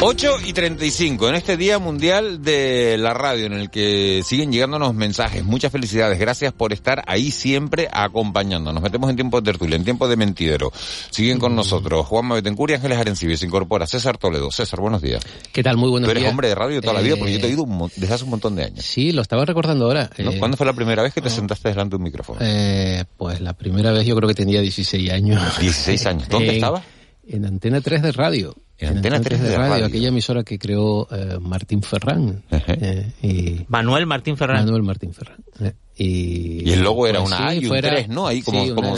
[0.00, 4.94] 8 y 35, en este Día Mundial de la Radio, en el que siguen llegándonos
[4.94, 5.44] mensajes.
[5.44, 8.74] Muchas felicidades, gracias por estar ahí siempre acompañándonos.
[8.74, 10.70] Nos metemos en tiempo de tertulia, en tiempo de mentidero.
[11.10, 13.36] Siguen con nosotros Juan Betancourt y Ángeles Arencibia.
[13.36, 14.52] Se incorpora César Toledo.
[14.52, 15.20] César, buenos días.
[15.52, 15.76] ¿Qué tal?
[15.76, 16.06] Muy buenos días.
[16.06, 16.30] Tú eres días.
[16.30, 18.30] hombre de radio toda la vida, porque yo te he oído un, desde hace un
[18.30, 18.84] montón de años.
[18.84, 20.08] Sí, lo estaba recordando ahora.
[20.18, 20.30] ¿No?
[20.38, 22.38] ¿Cuándo fue la primera vez que te sentaste delante de un micrófono?
[22.40, 25.58] Eh, pues la primera vez yo creo que tenía 16 años.
[25.58, 26.28] 16 años.
[26.28, 26.82] ¿Dónde en, estaba?
[27.28, 28.56] En Antena 3 de radio.
[28.78, 32.42] En Antena 3 de radio, aquella emisora que creó eh, Martín Ferrán.
[32.50, 34.64] Eh, y Manuel Martín Ferrán.
[34.64, 35.38] Manuel Martín Ferrán.
[35.60, 38.28] Eh, y, y, el logo era pues, una A y un fuera, 3, ¿no?
[38.28, 38.96] Ahí como, sí, como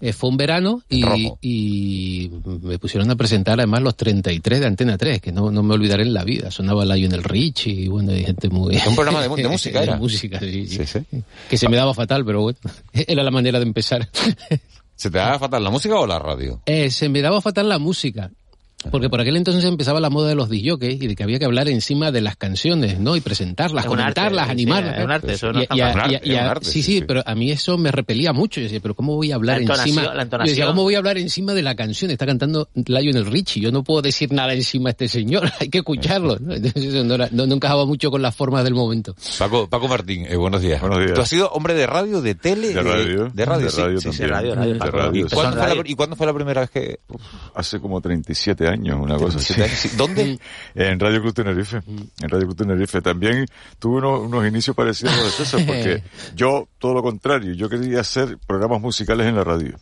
[0.00, 1.04] eh, fue un verano y,
[1.40, 2.30] y,
[2.62, 6.04] me pusieron a presentar además los 33 de Antena 3, que no, no me olvidaré
[6.04, 6.52] en la vida.
[6.52, 8.76] Sonaba Lionel Rich y bueno, hay gente muy...
[8.86, 9.96] Un programa de, de música de era.
[9.96, 11.00] música, sí, sí, sí.
[11.50, 12.58] Que se me daba fatal, pero bueno,
[12.92, 14.08] era la manera de empezar.
[14.96, 16.62] ¿Se te daba fatal la música o la radio?
[16.66, 18.32] Eh, se me daba fatal la música.
[18.90, 21.44] Porque por aquel entonces empezaba la moda de los disjockeys y de que había que
[21.44, 23.16] hablar encima de las canciones, ¿no?
[23.16, 24.98] Y presentarlas, es comentarlas, arte, animarlas.
[24.98, 28.60] Es un arte, sí, sí, pero a mí eso me repelía mucho.
[28.60, 30.12] Yo decía, pero ¿cómo voy a hablar encima?
[30.30, 32.10] Yo decía, ¿cómo voy a hablar encima de la canción?
[32.10, 33.60] Está cantando Lionel Richie.
[33.60, 35.50] Yo no puedo decir nada encima de este señor.
[35.60, 36.38] Hay que escucharlo.
[36.38, 36.54] ¿no?
[36.54, 39.14] Entonces eso no, era, no, no, encajaba mucho con las formas del momento.
[39.38, 40.80] Paco, Paco Martín, eh, buenos días.
[40.80, 41.14] Buenos días.
[41.14, 42.68] ¿Tú has sido hombre de radio, de tele?
[42.68, 43.30] De radio.
[43.32, 45.26] De, radio, de radio, sí, sí, sí, de radio, radio, radio, de radio.
[45.26, 47.00] ¿Y, ¿cuándo fue la, ¿Y cuándo fue la primera vez que...?
[47.54, 49.54] Hace como 37 años, una cosa así.
[49.96, 50.38] ¿Dónde?
[50.74, 51.78] En Radio Cruz Tenerife.
[51.86, 53.00] En Radio Cruz Tenerife.
[53.00, 53.46] También
[53.78, 56.02] tuve unos, unos inicios parecidos a los de César, porque
[56.36, 59.76] yo, todo lo contrario, yo quería hacer programas musicales en la radio.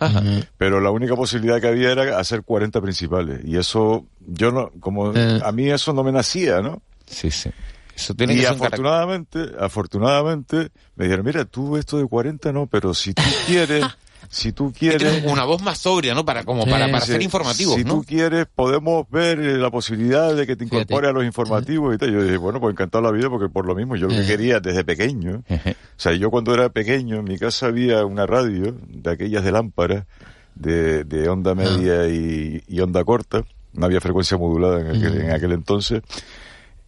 [0.00, 0.22] Ajá.
[0.56, 3.40] Pero la única posibilidad que había era hacer 40 principales.
[3.44, 5.40] Y eso, yo no, como Eh.
[5.44, 6.82] a mí eso no me nacía, ¿no?
[7.06, 7.50] Sí, sí.
[7.96, 12.52] Eso tiene y que ser un afortunadamente, afortunadamente, me dijeron, mira, tú esto de 40
[12.52, 13.84] no, pero si tú quieres,
[14.30, 15.24] si tú quieres...
[15.24, 16.24] Una voz más sobria, ¿no?
[16.24, 17.94] Para, como para, para Sí, ser informativos, Si ¿no?
[17.94, 21.98] tú quieres, podemos ver eh, la posibilidad de que te incorpores a los informativos y
[21.98, 22.12] tal.
[22.12, 24.60] Yo dije, bueno, pues encantado la vida porque por lo mismo, yo lo que quería
[24.60, 29.10] desde pequeño, o sea, yo cuando era pequeño, en mi casa había una radio de
[29.10, 30.06] aquellas de lámpara,
[30.54, 35.30] de, de onda media y, y onda corta, no había frecuencia modulada en aquel, en
[35.30, 36.02] aquel entonces,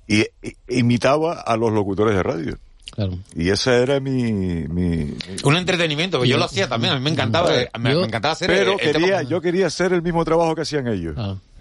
[0.07, 2.57] y, y- imitaba a los locutores de radio.
[2.93, 3.19] Claro.
[3.35, 4.33] Y ese era mi...
[4.33, 5.15] mi
[5.45, 8.49] Un entretenimiento, que yo lo hacía también, a mí me encantaba, me, me encantaba hacer
[8.49, 11.15] pero el- el tema- quería, yo quería hacer el mismo trabajo que hacían ellos.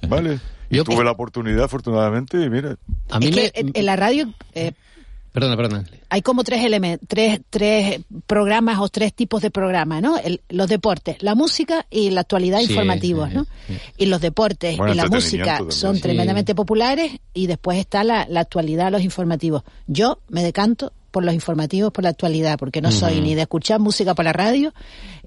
[0.07, 0.39] ¿Vale?
[0.69, 2.77] Y Yo- tuve la oportunidad, afortunadamente, y mira.
[3.09, 3.41] A mí es me...
[3.51, 4.71] que en, en la radio eh,
[5.32, 5.86] Perdona, perdona.
[6.09, 10.17] hay como tres elementos, tres, tres programas o tres tipos de programas, ¿no?
[10.17, 13.47] El- los deportes, la música y la actualidad Sí, informativos, sí, ¿no?
[13.97, 15.71] Y los deportes Bueno, y la música también.
[15.71, 16.01] son Sí.
[16.01, 19.63] tremendamente populares y después está la, la actualidad, los informativos.
[19.88, 23.80] Yo me decanto por los informativos, por la actualidad, porque no soy ni de escuchar
[23.80, 24.74] música por la radio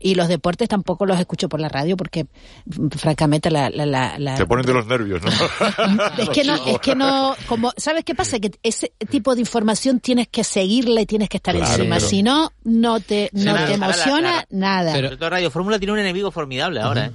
[0.01, 2.25] y los deportes tampoco los escucho por la radio porque
[2.67, 5.31] mm, francamente la, la, la, la- Se ponen de los nervios, ¿no?
[6.19, 8.39] es que no, es que no, como, ¿sabes qué pasa?
[8.39, 11.97] Que ese tipo de información tienes que seguirla y tienes que estar Claro, encima.
[11.97, 14.95] pero- Si no, no te, Sí, no te la- emociona la- nada.
[14.95, 17.11] Sobre todo Radio Fórmula tiene un enemigo formidable ahora, ¿eh?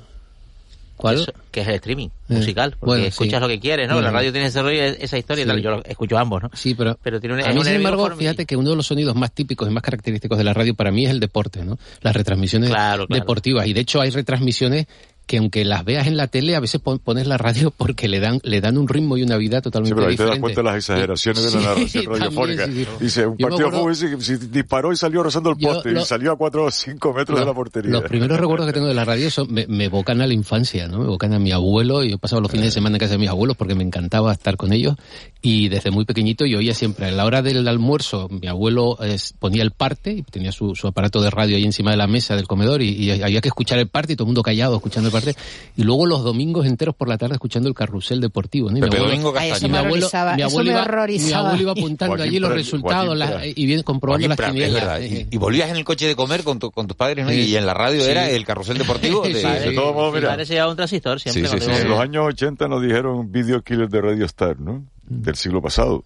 [0.98, 1.34] ¿Cuál?
[1.52, 3.40] que es el streaming Eh, musical, porque bueno, escuchas sí.
[3.40, 3.94] lo que quieres, ¿no?
[3.94, 4.08] Bueno.
[4.08, 5.50] la radio tiene ese rollo, esa historia y Sí.
[5.50, 5.62] tal.
[5.62, 6.50] Yo lo escucho ambos, ¿no?
[6.54, 9.16] Sí, pero, Pero tiene un, a mí, sin embargo, fíjate que uno de los sonidos
[9.16, 11.78] más típicos y más característicos de la radio para mí es el deporte, ¿no?
[12.02, 13.22] Las retransmisiones Claro, claro.
[13.22, 13.66] deportivas.
[13.68, 14.88] Y de hecho hay retransmisiones
[15.28, 18.20] que aunque las veas en la tele, a veces pon- pones la radio porque le
[18.20, 20.42] dan le dan un ritmo y una vida Sí, totalmente pero ahí te das diferente.
[20.42, 22.66] cuenta de las exageraciones de la Sí, narración radiofónica.
[22.66, 22.88] sí, sí.
[23.00, 26.06] Dice, un Yo partido acuerdo- fútbol si disparó y salió rozando el poste lo- y
[26.06, 27.92] salió a 4 o 5 metros de la portería.
[27.92, 30.88] Los primeros recuerdos que tengo de la radio son, me, me evocan a la infancia,
[30.88, 31.00] ¿no?
[31.00, 32.04] Me evocan a mi abuelo.
[32.04, 34.32] y Yo pasaba los fines de semana en casa de mis abuelos porque me encantaba
[34.32, 34.96] estar con ellos.
[35.42, 39.18] Y desde muy pequeñito yo oía siempre, a la hora del almuerzo, mi abuelo eh,
[39.40, 42.36] ponía el parte y tenía su, su aparato de radio ahí encima de la mesa
[42.36, 45.08] del comedor y, y había que escuchar el parte y todo el mundo callado escuchando
[45.10, 45.36] el parte.
[45.76, 48.78] Y luego los domingos enteros por la tarde escuchando el carrusel deportivo, ¿no?
[48.78, 50.72] Y mi Pepe abuelo- Domingo Ay, eso mi me abuelo, horrorizaba, mi eso abuelo me
[50.78, 51.30] iba, horrorizaba.
[51.44, 54.38] mi abuelo iba apuntando Joaquín allí los Prat- resultados las- y bien comprobando Joaquín las
[54.38, 54.82] Prat, es quinielas.
[54.82, 55.02] verdad.
[55.02, 57.32] Eh, Y, y volvías en el coche de comer con, tu- con tus padres, ¿no?
[57.32, 57.42] Sí.
[57.42, 58.10] Y en la radio Sí.
[58.10, 59.22] era el carrusel deportivo.
[59.28, 61.42] de- Sí, De todos modos, Mi mira, padre se llevaba un transistor siempre.
[61.44, 64.26] Sí, sí, cuando sí, íbamos- en los años 80 nos dijeron video killer de Radio
[64.26, 64.84] Star, ¿no?
[65.10, 66.04] Del siglo pasado.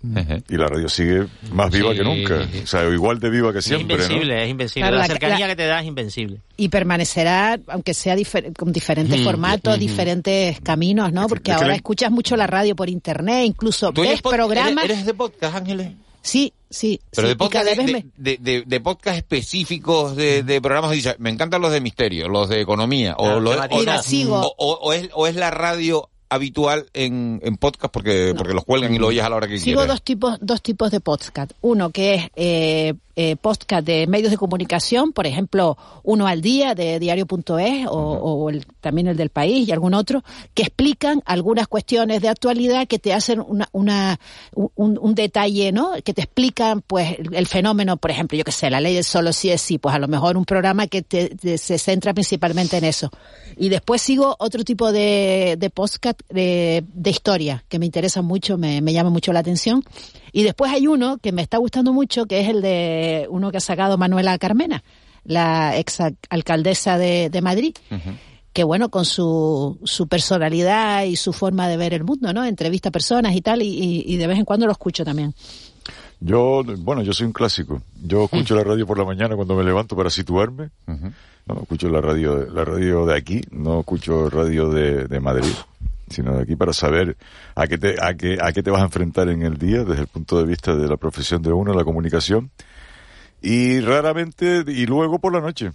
[0.47, 1.97] Y la radio sigue más viva Sí.
[1.97, 2.47] que nunca.
[2.63, 4.03] O sea, igual de viva que Es siempre, ¿no?
[4.03, 4.81] invencible, es invencible.
[4.83, 6.37] Claro, la, la- cercanía la- que te da es invencible.
[6.55, 11.27] y permanecerá, aunque sea difer- con diferentes formatos, diferentes caminos, ¿no?
[11.27, 14.83] Porque es que ahora escuchas mucho la radio por internet, incluso ¿Tú oyes ves programas.
[14.85, 15.93] ¿Eres, eres de podcast, Ángeles?
[16.21, 17.01] Sí, sí.
[17.15, 21.15] Pero sí, de podcast, de, me- de, de- de podcast específicos de, de programas, dice,
[21.17, 23.75] me encantan los de misterio, los de economía, o, Claro, lo- temática.
[23.75, 24.39] o- Mira, sigo.
[24.39, 28.63] o- o- o es, o es la radio habitual en, en podcast porque, porque los
[28.63, 29.87] cuelgan y lo oyes a la hora que Sigo quieres.
[29.93, 31.51] dos tipos, dos tipos de podcast.
[31.61, 36.75] Uno que es eh, eh, podcast de medios de comunicación, por ejemplo, uno al día
[36.75, 41.67] de diario.es o, o el- también el del país y algún otro, que explican algunas
[41.67, 44.19] cuestiones de actualidad que te hacen una, una,
[44.53, 45.91] un, un detalle, ¿no?
[46.03, 49.03] Que te explican, pues, el, el fenómeno, por ejemplo, yo que sé, la ley del
[49.03, 52.13] solo sí es sí, pues a lo mejor un programa que te- te- se centra
[52.13, 53.09] principalmente en eso.
[53.57, 58.57] Y después sigo otro tipo de, de podcast de, de historia, que me interesa mucho,
[58.57, 59.83] me, me llama mucho la atención.
[60.31, 63.57] Y después hay uno que me está gustando mucho, que es el de uno que
[63.57, 64.83] ha sacado Manuela Carmena,
[65.23, 67.75] la ex alcaldesa de, de Madrid,
[68.53, 72.43] que bueno, con su, su personalidad y su forma de ver el mundo, ¿no?
[72.45, 75.33] Entrevista a personas y tal, y, y- y de vez en cuando lo escucho también.
[76.19, 77.81] Yo, bueno, yo soy un clásico.
[78.03, 80.69] Yo escucho la radio por la mañana cuando me levanto para situarme.
[81.47, 85.49] No, escucho la radio, la radio de aquí, no escucho radio de, de Madrid,
[86.11, 87.17] sino de aquí para saber
[87.55, 90.01] a qué te, a qué, a qué te vas a enfrentar en el día desde
[90.01, 92.51] el punto de vista de la profesión de uno, la comunicación.
[93.41, 95.71] Y raramente, y luego por la noche.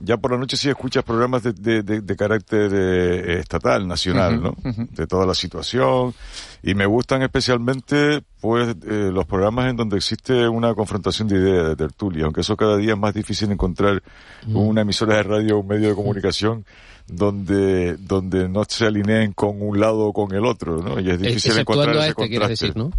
[0.00, 4.40] Ya por la noche sí escuchas programas de, de, de- de carácter eh, estatal, nacional,
[4.40, 4.54] ¿no?
[4.92, 6.14] De toda la situación.
[6.62, 11.66] Y me gustan especialmente, pues, eh, los programas en donde existe una confrontación de ideas,
[11.70, 14.00] de tertulia, aunque eso cada día es más difícil encontrar
[14.46, 16.64] una emisora de radio o un medio de comunicación
[17.08, 21.00] donde, donde no se alineen con un lado o con el otro, ¿no?
[21.00, 22.48] Y es difícil encontrar ese este, contraste.
[22.48, 22.90] decir, ¿no?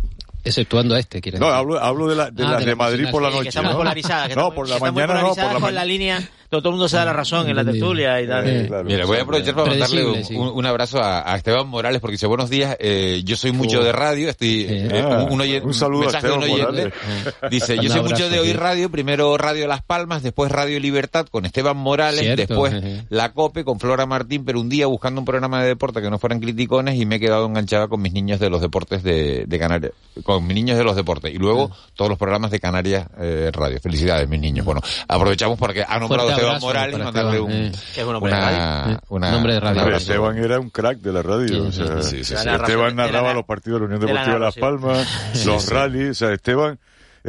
[0.44, 2.76] Exceptuando a este, quieres No, hablo, hablo de la de, Ah, las de de, la
[2.78, 3.50] Madrid por la noche.
[3.50, 3.76] que ¿no?
[3.78, 4.30] polarizadas.
[4.30, 6.88] Que no, estamos- por la mañana no, por la con la línea, todo el mundo
[6.90, 8.48] se da la razón en la tertulia y tal.
[8.48, 8.84] Eh, claro.
[8.84, 10.68] Mira, voy a aprovechar para mandarle un, sí.
[10.68, 14.30] abrazo a, a Esteban Morales porque dice buenos días, eh, yo soy mucho de radio,
[14.30, 16.94] estoy eh, Ah, un, saludo a mensaje de un Esteban oyente.
[17.22, 17.52] Morales.
[17.52, 21.46] Dice, yo soy mucho de oír radio, primero Radio Las Palmas, después Radio Libertad con
[21.46, 23.06] Esteban Morales, Cierto, después.
[23.10, 26.20] La Cope con Flora Martín, pero un día buscando un programa de deporte que no
[26.20, 29.60] fueran criticones y me he quedado enganchada con mis niños de los deportes de, de
[29.60, 29.94] Canarias,
[30.24, 33.80] con mis niños de los deportes y luego todos los programas de Canarias eh, Radio.
[33.80, 34.66] Felicidades, mis niños.
[34.66, 37.72] Bueno, aprovechamos porque ha nombrado Esteban Morales y para mandarle Esteban, un, eh.
[37.94, 38.50] Que es un hombre de una,
[38.82, 39.00] radio.
[39.10, 39.84] una- Nombre de radio.
[39.84, 39.98] Pero.
[39.98, 41.64] Esteban era un crack de la radio.
[41.68, 42.50] o sea, sí, sí, sí.
[42.50, 44.56] Esteban narraba los partidos de la Unión de la Deportiva de Las.
[44.56, 46.10] Palmas, los rallies.
[46.12, 46.80] O sea, Esteban,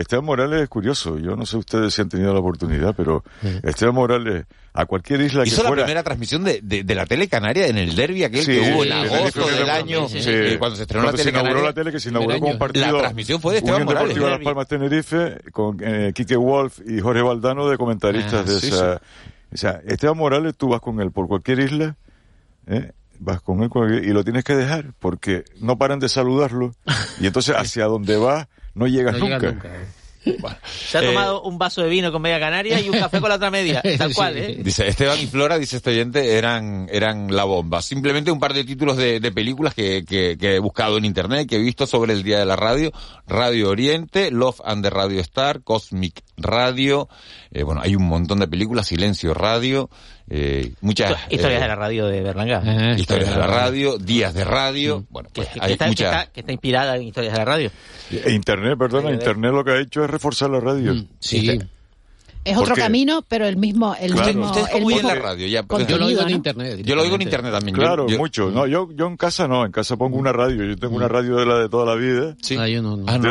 [0.01, 1.19] Esteban Morales es curioso.
[1.19, 3.23] Yo no sé ustedes si han tenido la oportunidad, pero
[3.63, 5.85] Esteban Morales, a cualquier isla que Hizo la fuera.
[5.85, 8.85] primera transmisión de, de, de la tele canaria en el derby aquel Sí, que hubo
[8.85, 11.71] en agosto del año, sí, eh, cuando se estrenó Cuando la se tele inauguró canaria.
[11.71, 12.93] la tele, que se inauguró con un partido.
[12.93, 14.15] La transmisión fue de Esteban Unión Morales.
[14.15, 14.45] Deportiva Las.
[14.45, 19.03] Palmas Tenerife, con eh, Quique Wolf y Jorge Valdano de comentaristas Ah, de esa.
[19.53, 21.97] O sea, Esteban Morales, tú vas con él por cualquier isla,
[22.67, 22.93] ¿eh?
[23.19, 23.71] vas con él
[24.05, 26.75] y lo tienes que dejar porque no paran de saludarlo
[27.21, 28.47] y entonces hacia donde vas
[28.81, 29.53] no llegas No llega nunca.
[29.53, 29.87] nunca, eh.
[30.87, 33.31] Se ha Eh, tomado un vaso de vino con media canaria y un café con
[33.31, 33.81] la otra media.
[33.99, 34.59] Tal cual, ¿eh?
[34.63, 37.81] Dice, Esteban y Flora, dice este oyente, eran, eran la bomba.
[37.81, 41.49] Simplemente un par de títulos de, de películas que, que, que he buscado en internet,
[41.49, 42.93] que he visto sobre el Día de la Radio.
[43.27, 47.09] Radio Oriente, Love and the Radio Star, Cosmic Radio.
[47.51, 49.89] Eh, bueno, hay un montón de películas, Silencio Radio,
[50.31, 51.11] eh, muchas...
[51.29, 52.59] Historias eh, de la radio de Berlanga.
[52.59, 55.05] Ajá, Historias de la radio, días de radio.
[55.11, 57.45] Bueno, Que, pues que hay está, que, está, que está inspirada en historias de la
[57.45, 57.71] radio.
[58.11, 60.95] E Internet, perdona, Internet lo que ha hecho es reforzar la radio.
[60.95, 61.61] Mm, Sí.
[62.43, 65.99] Es otro camino, pero el mismo, el mismo, el mismo la radio, ya, contenido, Yo
[65.99, 66.81] lo oigo en internet.
[66.83, 67.77] Yo lo oigo en internet también.
[67.77, 68.51] Claro, yo- mucho.
[68.51, 70.65] No, yo, yo en casa no, en casa pongo una radio.
[70.65, 72.37] Yo tengo una radio de la de toda la vida.
[72.43, 72.57] Sí.
[72.59, 73.05] Ah, yo no, no.
[73.07, 73.25] Ah, no,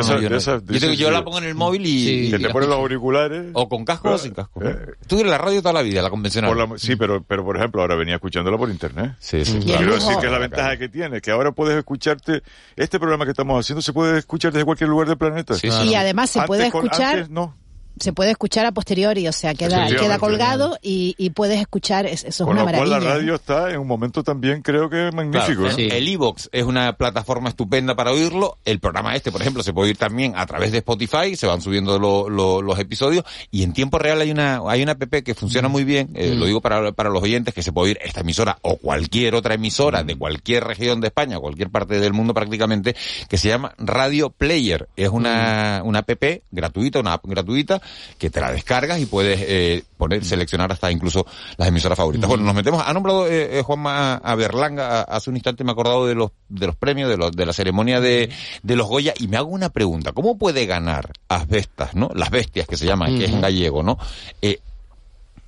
[0.80, 2.04] tengo- la pongo en el móvil y...
[2.04, 2.30] Sí.
[2.30, 3.46] Que te ponen los auriculares.
[3.52, 4.62] O con casco o sin casco.
[4.62, 4.76] Eh,
[5.08, 6.56] Tú de la radio toda la vida, la convencional.
[6.56, 9.14] la- sí, pero, pero por ejemplo, ahora venía escuchándola por internet.
[9.18, 9.58] Sí, sí.
[9.64, 12.42] Y el Quiero decir que es la ventaja que tiene, que ahora puedes escucharte,
[12.76, 15.54] este programa que estamos haciendo se puede escuchar desde cualquier lugar del planeta.
[15.54, 17.56] Sí, Y además se puede escuchar, antes no.
[18.00, 22.24] Se puede escuchar a posteriori, o sea, queda, queda colgado y, y puedes escuchar, es-
[22.24, 22.98] eso es Con una lo cual maravilla.
[23.10, 23.36] la radio ¿eh?
[23.36, 25.62] está en un momento también creo que magnífico.
[25.62, 25.94] Claro, ¿no?
[25.94, 28.58] El iVox es una plataforma estupenda para oírlo.
[28.64, 31.60] El programa este, por ejemplo, se puede oír también a través de Spotify, se van
[31.60, 35.34] subiendo lo- lo- los episodios y en tiempo real hay una hay una app que
[35.34, 38.20] funciona muy bien, eh, lo digo para, para los oyentes, que se puede oír esta
[38.20, 42.96] emisora o cualquier otra emisora de cualquier región de España, cualquier parte del mundo prácticamente,
[43.28, 44.88] que se llama Radio Player.
[44.96, 46.10] Es una, una app
[46.50, 47.80] gratuita, una app gratuita,
[48.18, 51.26] que te la descargas y puedes eh, poner, seleccionar hasta incluso
[51.56, 52.28] las emisoras favoritas.
[52.28, 55.72] Bueno, nos metemos, ha nombrado eh, eh, Juanma a Berlanga, hace un instante me he
[55.72, 58.30] acordado de los, de los premios, de, los, de la ceremonia de,
[58.62, 62.10] de los Goya, y me hago una pregunta, ¿cómo puede ganar Asbestas, no?
[62.14, 63.98] Las bestias que se llaman, que es en gallego, ¿no?
[64.42, 64.60] Eh,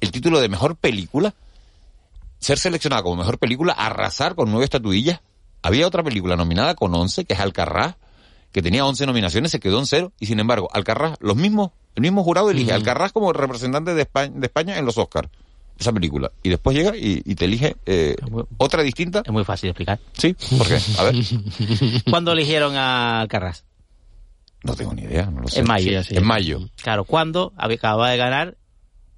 [0.01, 1.34] el título de mejor película,
[2.38, 5.20] ser seleccionada como mejor película, arrasar con nueve estatuillas.
[5.62, 7.95] Había otra película nominada con once, que es Alcarrás,
[8.51, 12.03] que tenía once nominaciones, se quedó en cero, y sin embargo, Alcarrás, los mismos, el
[12.03, 15.28] mismo jurado elige a Alcarrás como representante de España, de España en los Oscars,
[15.78, 16.30] esa película.
[16.43, 18.16] Y después llega y, y te elige eh,
[18.57, 19.22] otra distinta.
[19.24, 19.99] Es muy fácil de explicar.
[20.12, 20.78] Sí, ¿por qué?
[20.99, 21.14] A ver.
[22.11, 23.64] ¿Cuándo eligieron a Alcarrás?
[24.64, 25.61] No tengo ni idea, no lo sé.
[25.61, 26.03] En mayo.
[26.05, 26.61] Sí, En mayo.
[26.82, 28.57] Claro, ¿cuándo acaba de ganar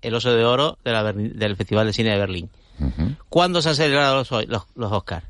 [0.00, 2.50] el Oso de Oro de la del Festival de Cine de Berlín?
[3.28, 5.26] ¿Cuándo se han celebrado los, los, los Oscars?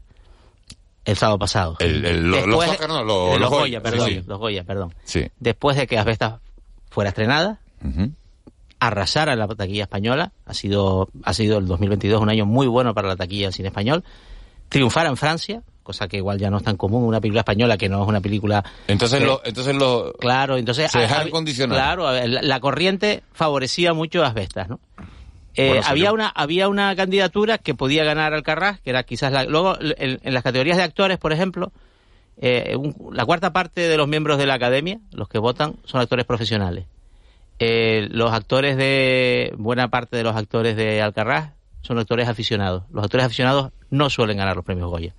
[1.04, 1.76] El sábado pasado.
[1.80, 4.08] El- el- lo- los Después- Oscar, no, lo- los los Goya, Goya, perdón.
[4.08, 4.22] sí.
[4.26, 4.94] Los Goya, perdón.
[5.04, 5.26] Sí.
[5.38, 6.40] Después de que Asbestas
[6.94, 7.58] fuera estrenada,
[8.80, 12.94] arrasara en la taquilla española, ha sido, ha sido el 2022 un año muy bueno
[12.94, 14.04] para la taquilla del cine español,
[14.68, 17.88] triunfara en Francia, cosa que igual ya no es tan común, una película española que
[17.88, 18.64] no es una película...
[18.88, 20.90] Entonces que- lo, entonces lo, Claro, entonces...
[20.90, 21.76] se dejaron hab- condicionar.
[21.76, 24.80] Claro, la, la corriente favorecía mucho a Asbestas, ¿no?
[25.56, 29.44] Eh, Bueno, había una había una candidatura que podía ganar Alcarrás, que era quizás la...
[29.44, 31.70] Luego, en, en las categorías de actores, por ejemplo,
[32.40, 36.00] eh, un- la cuarta parte de los miembros de la academia, los que votan, son
[36.00, 36.86] actores profesionales.
[37.58, 39.52] Eh, los actores de...
[39.56, 42.82] Buena parte de los actores de Alcarrás son actores aficionados.
[42.92, 45.14] Los actores aficionados no suelen ganar los premios Goya.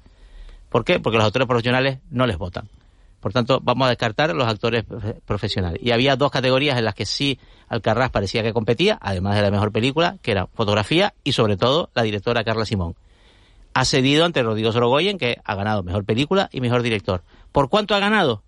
[0.70, 1.00] ¿Por qué?
[1.00, 2.68] Porque los actores profesionales no les votan.
[3.22, 5.80] Por tanto, vamos a descartar los actores profe- profesionales.
[5.82, 7.40] Y había dos categorías en las que sí
[7.70, 11.90] Alcarrás parecía que competía, además de la mejor película, que era fotografía y sobre todo
[11.96, 12.96] la directora Carla Simón.
[13.76, 17.24] Ha cedido ante Rodrigo Sorogoyen, que ha ganado mejor película y mejor director.
[17.52, 18.42] ¿Por cuánto ha ganado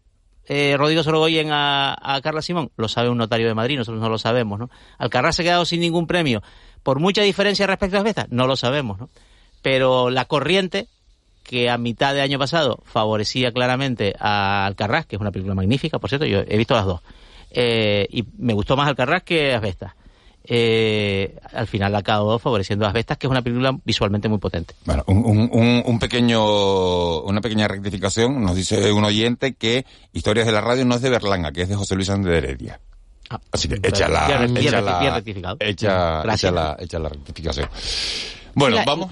[0.47, 2.71] eh, Rodrigo Sorogoyen a, Carla Simón?
[2.77, 4.69] Lo sabe un notario de Madrid, nosotros no lo sabemos, ¿no?
[4.97, 6.41] Alcarrás se ha quedado sin ningún premio.
[6.81, 8.27] ¿Por mucha diferencia respecto a Asbestas?
[8.29, 9.09] No lo sabemos, ¿no?
[9.61, 10.87] Pero la corriente
[11.43, 15.99] que a mitad de año pasado favorecía claramente a Alcarrás, que es una película magnífica,
[15.99, 17.01] por cierto, yo he visto las dos,
[17.51, 19.91] eh, y me gustó más Alcarrás que Asbestas.
[20.49, 24.75] Eh, al final acabó favoreciendo a Asbestas, que es una película visualmente muy potente.
[24.85, 28.41] Bueno, un, un, un, un pequeño, una pequeña rectificación.
[28.41, 31.69] Nos dice un oyente que Historias de la Radio no es de Berlanga, que es
[31.69, 32.79] de José Luis Andrés Heredia.
[33.51, 35.57] Así que échala, échala, bien rectificado.
[35.59, 36.49] echa, Gracias.
[36.49, 37.69] echa la, echa la rectificación.
[38.59, 39.11] Bueno, La- vamos.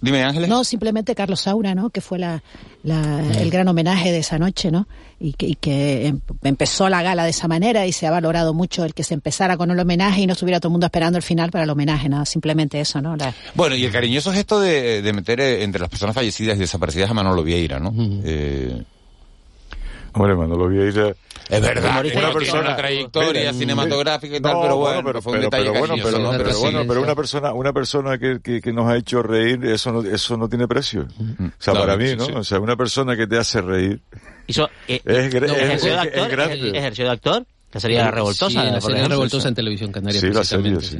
[0.00, 0.48] Dime, Ángeles.
[0.48, 1.90] No, simplemente Carlos Saura, ¿no?
[1.90, 2.42] Que fue la,
[2.84, 4.88] la- el gran homenaje de esa noche, ¿no?
[5.20, 8.54] Y que, y que em- empezó la gala de esa manera y se ha valorado
[8.54, 11.18] mucho el que se empezara con el homenaje y no estuviera todo el mundo esperando
[11.18, 13.14] el final para el homenaje, nada, simplemente eso, ¿no?
[13.16, 16.60] La- Bueno, y el cariñoso gesto de, de meter eh, entre las personas fallecidas y
[16.60, 17.92] desaparecidas a Manolo Vieira, ¿no?
[18.24, 18.82] Eh,
[20.18, 21.14] Hombre, Manolo Vieira...
[21.48, 25.22] Es verdad, Una tiene persona- una trayectoria Mira, cinematográfica y tal, no, pero bueno, pero,
[25.22, 26.30] fue un pero- detalle pero bueno, pero, ¿no?
[26.32, 29.64] pero Pero bueno, pero una persona, una persona que, que, que nos ha hecho reír,
[29.64, 31.02] eso no, eso no tiene precio.
[31.08, 32.26] O sea, Claro, para mí, sí, ¿no?
[32.26, 32.32] sí.
[32.34, 34.00] O sea, una persona que te hace reír.
[34.46, 36.56] Hizo, eh, Es no, es- ejerció de es- actor, es grande.
[36.56, 38.48] ejer- ejerció de actor, la serie La Revoltosa.
[38.48, 39.08] Sí, la serie ejemplo.
[39.16, 40.20] Revoltosa en Televisión Canaria.
[40.20, 40.98] Sí, la serie, sí.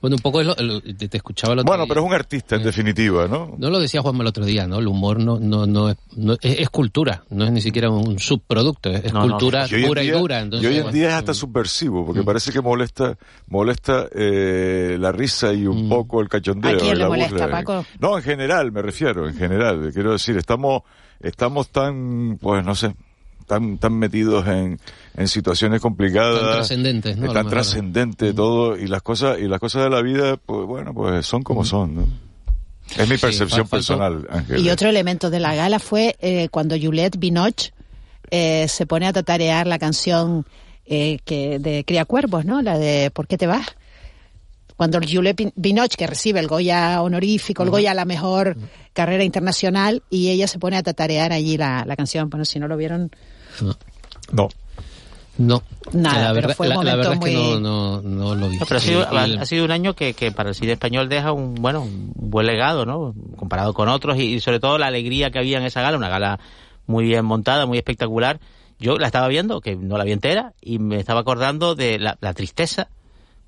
[0.00, 1.88] Bueno, un poco es lo- lo- te, te escuchaba el otro Bueno, día.
[1.88, 3.54] pero es un artista, en definitiva, ¿no?
[3.58, 4.78] No lo decía Juanma el otro día, ¿no?
[4.78, 8.18] El humor no, no, no, es, no es, es cultura, no es ni siquiera un
[8.18, 9.32] subproducto, es, es No, no.
[9.32, 10.40] cultura Y pura día- y dura.
[10.40, 13.16] Entonces, y hoy en bueno, día es hasta subversivo, porque parece que molesta
[13.48, 16.72] molesta eh, la risa y un poco el cachondeo.
[16.76, 17.50] ¿A quién y le la molesta, burla.
[17.50, 17.84] Paco?
[18.00, 19.90] No, en general, me refiero, en general.
[19.92, 20.82] Quiero decir, estamos
[21.20, 22.94] estamos tan, pues no sé,
[23.46, 24.78] tan tan metidos en,
[25.16, 26.40] en situaciones complicadas.
[26.40, 27.32] Tan trascendentes, ¿no?
[27.32, 31.26] Tan trascendente todo, y las cosas y las cosas de la vida, pues bueno, pues
[31.26, 32.06] son como son, ¿no?
[32.96, 34.64] Es mi Sí, percepción faltó- personal, Ángel.
[34.64, 37.72] Y otro elemento de la gala fue eh, cuando Juliette Binoche
[38.30, 40.46] eh, se pone a tatarear la canción
[40.84, 42.62] eh, que de Cría Cuervos, ¿no?
[42.62, 43.66] La de ¿Por qué te vas?
[44.76, 48.58] cuando Juliette Binoche, que recibe el Goya honorífico, el Goya a la mejor
[48.92, 52.28] carrera internacional, y ella se pone a tatarear allí la, la canción.
[52.28, 53.10] Bueno, si no lo vieron...
[54.32, 54.48] No.
[55.38, 55.62] No.
[55.92, 58.02] Nada, la pero verdad, fue un la, la momento verdad es que muy- no, no,
[58.02, 58.56] no lo vi.
[58.58, 59.06] No, pero ha sido,
[59.60, 62.86] ha un año que, que para el cine español deja un bueno un buen legado,
[62.86, 63.14] ¿no?
[63.36, 66.08] Comparado con otros y, y sobre todo la alegría que había en esa gala, una
[66.08, 66.40] gala
[66.86, 68.40] muy bien montada, muy espectacular.
[68.78, 72.18] Yo la estaba viendo, que no la vi entera, y me estaba acordando de la,
[72.20, 72.88] la tristeza,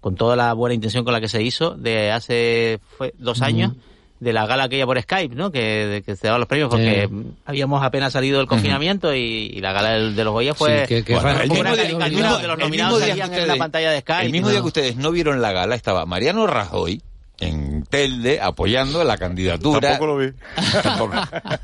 [0.01, 3.73] con toda la buena intención con la que se hizo, de hace fue dos años,
[4.21, 5.51] de la gala aquella por Skype, ¿no?
[5.53, 7.31] Que, de que se daban los premios, porque Sí.
[7.45, 9.19] habíamos apenas salido del confinamiento y,
[9.55, 11.45] y la gala de los Goya fue, Sí, que- que fue raro.
[11.45, 14.01] El una mismo día- caricatura mismo- los el nominados salían en la ustedes- pantalla de
[14.01, 14.27] Skype.
[14.27, 14.53] El mismo ¿no?
[14.53, 17.01] día que ustedes no vieron la gala estaba Mariano Rajoy
[17.41, 19.91] en Telde apoyando la candidatura.
[19.91, 20.33] Tampoco lo vi.
[20.83, 21.13] Tampoco.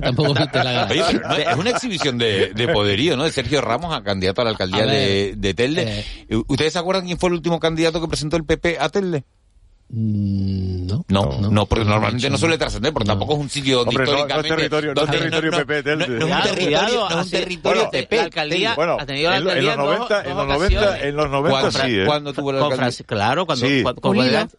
[0.01, 0.89] Tampoco viste la gala.
[0.93, 3.25] Oye, pero no, es una exhibición de, de poderío, ¿no?
[3.25, 6.05] De Sergio Ramos a candidato a la alcaldía A de, ver, de Telde.
[6.47, 9.25] ¿Ustedes se acuerdan quién fue el último candidato que presentó el PP a Telde?
[9.97, 11.05] Mm, No.
[11.09, 14.07] No, no, porque normalmente no, no suele trascender, porque tampoco es un sitio donde Hombre,
[14.07, 16.07] no, no es territorio, no es territorio PP Telde.
[16.09, 18.17] No, no es un territorio, no es un territorio bueno, PP.
[18.17, 21.03] la alcaldía Bueno, ha tenido la en, los dos- 90, en los 90, ocasiones.
[21.05, 22.05] en los 90 Con sí, Fra- ¿eh?
[22.07, 22.99] ¿Cuándo tuvo la Con alcaldía?
[22.99, 23.83] Franci- claro, cuando, Sí.
[23.83, 24.17] cuando- con,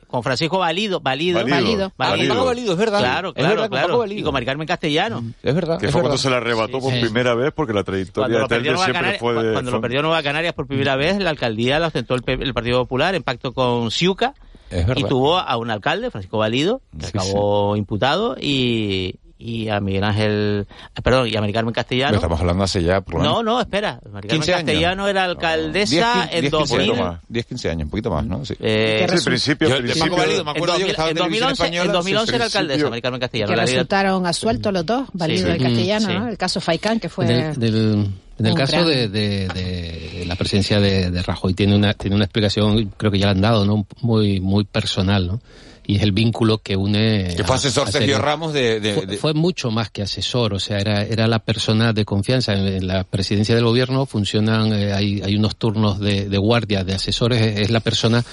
[0.07, 1.89] con Francisco Valido, Valido, Valido.
[1.89, 2.99] Con Paco Valido, es verdad.
[2.99, 3.97] Claro, claro, verdad, claro.
[3.99, 4.19] Valido.
[4.19, 5.23] Y con Mari Carmen Castellano.
[5.43, 5.79] Es verdad.
[5.79, 8.47] Que fue cuando se la arrebató por primera vez, porque la Cuando trayectoria lo, de
[8.49, 9.53] perdió Telde siempre Canarias, fue de...
[9.53, 13.15] cuando lo perdió Nueva Canarias por primera vez, la alcaldía la ostentó el, Partido Popular
[13.15, 14.33] en pacto con Siuca
[14.70, 19.79] Es y tuvo a un alcalde, Francisco Valido, que Sí, acabó imputado y, y a
[19.81, 20.65] Miguel Ángel,
[21.03, 22.15] perdón, y a Mari Carmen Castellano.
[22.15, 23.01] Estamos hablando hace ya...
[23.01, 23.99] por lo menos No, no, espera.
[24.11, 24.65] Mari Carmen 15 años.
[24.65, 25.95] Castellano era alcaldesa
[26.31, 26.81] 10, en 10, 15 2000.
[26.91, 27.19] años más.
[27.27, 28.45] 10, 15 años, un poquito más, ¿no?
[28.45, 28.53] Sí.
[28.59, 30.15] eh, Sí, principio, Yo- principio.
[30.17, 31.86] Me en, acuerdo yo que 2000 estaba en en televisión 2011, española.
[31.86, 33.53] en 2011 era alcaldesa, Mari Carmen Castellano.
[33.53, 35.55] que resultaron asueltos los dos, Valido sí.
[35.57, 36.13] y Castellano, Sí.
[36.13, 36.27] ¿no?
[36.29, 37.25] El caso Faicán, que fue...
[37.25, 38.07] Del, del-
[38.38, 42.17] en el un caso de, de- de la presencia de, de Rajoy tiene una tiene
[42.17, 45.41] una explicación creo que ya la han dado no muy muy personal no
[45.88, 48.25] y es el vínculo que une Que fue a- asesor a Sergio Sergio.
[48.25, 48.79] Ramos de...
[48.79, 52.05] de- fue, de- fue mucho más que asesor, o sea, era, era la persona de
[52.05, 52.53] confianza.
[52.53, 56.83] En, en la presidencia del gobierno funcionan, eh, hay, hay unos turnos de, de guardia,
[56.83, 58.23] de asesores, es, es la persona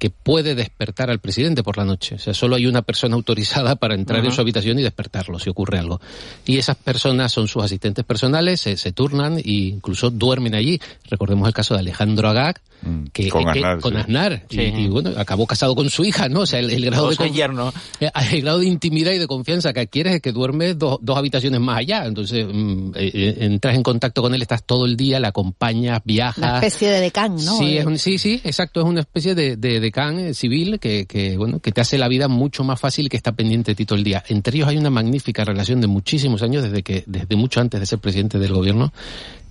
[0.00, 2.16] que puede despertar al presidente por la noche.
[2.16, 4.34] O sea, solo hay una persona autorizada para entrar en Ajá.
[4.34, 6.00] su habitación y despertarlo si ocurre algo.
[6.46, 10.80] Y esas personas son sus asistentes personales, se, se turnan e incluso duermen allí.
[11.08, 13.98] Recordemos el caso de Alejandro Agag, Mm, que, Con que- Aznar, con sí.
[13.98, 14.42] Aznar.
[14.48, 14.62] Y- Sí.
[14.62, 16.40] Y, bueno, acabó casado con su hija, ¿no?
[16.40, 19.80] O sea, el, el grado de eh, El grado de intimidad y de confianza que
[19.80, 22.06] adquieres es que duermes dos, dos habitaciones más allá.
[22.06, 26.00] Entonces, mm, eh, eh, entras en contacto con él, estás todo el día, le acompañas,
[26.06, 26.38] viajas.
[26.38, 27.58] Una especie de decán, ¿no?
[27.58, 30.78] Sí, Eh, es un- sí, sí, exacto, es una especie de, de decán eh, civil
[30.78, 33.74] que, que, bueno, que te hace la vida mucho más fácil que está pendiente de
[33.74, 34.22] ti todo el día.
[34.28, 37.86] Entre ellos hay una magnífica relación de muchísimos años, desde que, desde mucho antes de
[37.86, 38.92] ser presidente del gobierno,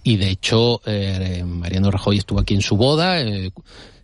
[0.04, 3.52] y de hecho, eh, Mariano Rajoy estuvo aquí en su boda, eh,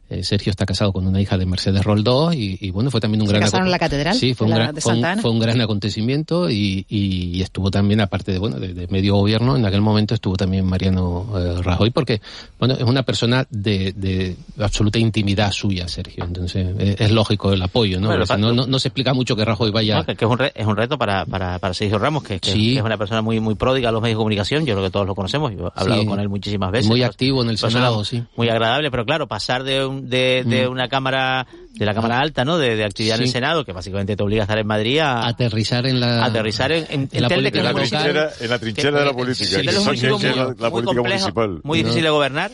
[0.09, 3.21] eh, Sergio está casado con una hija de Mercedes Roldós y, y bueno, fue también
[3.21, 5.31] un ¿Se gran casaron en la catedral Sí, fue un, gran, de fue, un, fue
[5.31, 9.55] un gran acontecimiento y, y- y estuvo también, aparte de, bueno, de, de medio gobierno,
[9.55, 12.21] en aquel momento estuvo también Mariano eh, Rajoy porque,
[12.59, 16.23] bueno, es una persona de, de absoluta intimidad suya, Sergio.
[16.25, 18.07] Entonces, eh, es lógico el apoyo, ¿no?
[18.07, 19.97] Bueno, Porque si no, no, no se explica mucho que Rajoy vaya...
[19.97, 22.39] No, que, que es, un re- es un reto para, para, para Sergio Ramos, que,
[22.39, 22.73] que- Sí.
[22.73, 24.65] que es una persona muy muy pródiga a los medios de comunicación.
[24.65, 25.51] Yo creo que todos lo conocemos.
[25.55, 26.07] Yo he hablado Sí.
[26.07, 26.87] con él muchísimas veces.
[26.87, 28.23] Muy activo en el Senado, sí.
[28.35, 30.71] Muy agradable, pero claro, pasar de, un- de, de Mm.
[30.71, 32.57] una cámara, de la cámara alta, ¿no?
[32.57, 33.33] De, de actividad en el Sí.
[33.33, 36.25] Senado, que básicamente te obliga a estar en Madrid a, aterrizar en la...
[36.25, 39.45] aterrizar en, en, en la En la un trinchera, en la trinchera de la política,
[39.59, 41.59] Sí, que es un que muy, la, la muy política complejo, municipal.
[41.63, 42.51] muy difícil de gobernar.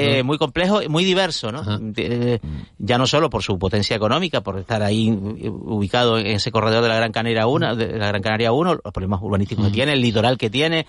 [0.00, 1.58] eh, muy complejo y muy diverso, ¿no?
[1.60, 1.80] Ajá.
[1.96, 2.38] Eh,
[2.78, 6.82] ya no solo por su potencia económica, por estar ahí eh, ubicado en ese corredor
[6.84, 9.94] de la Gran Canaria 1, de la Gran Canaria 1, los problemas urbanísticos que tiene,
[9.94, 10.86] el litoral que tiene,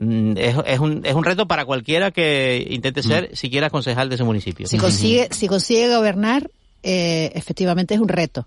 [0.00, 4.24] es, es un, es un reto para cualquiera que intente ser siquiera concejal de ese
[4.24, 4.66] municipio.
[4.66, 6.50] Si consigue, si consigue gobernar,
[6.82, 8.46] eh, efectivamente es un reto.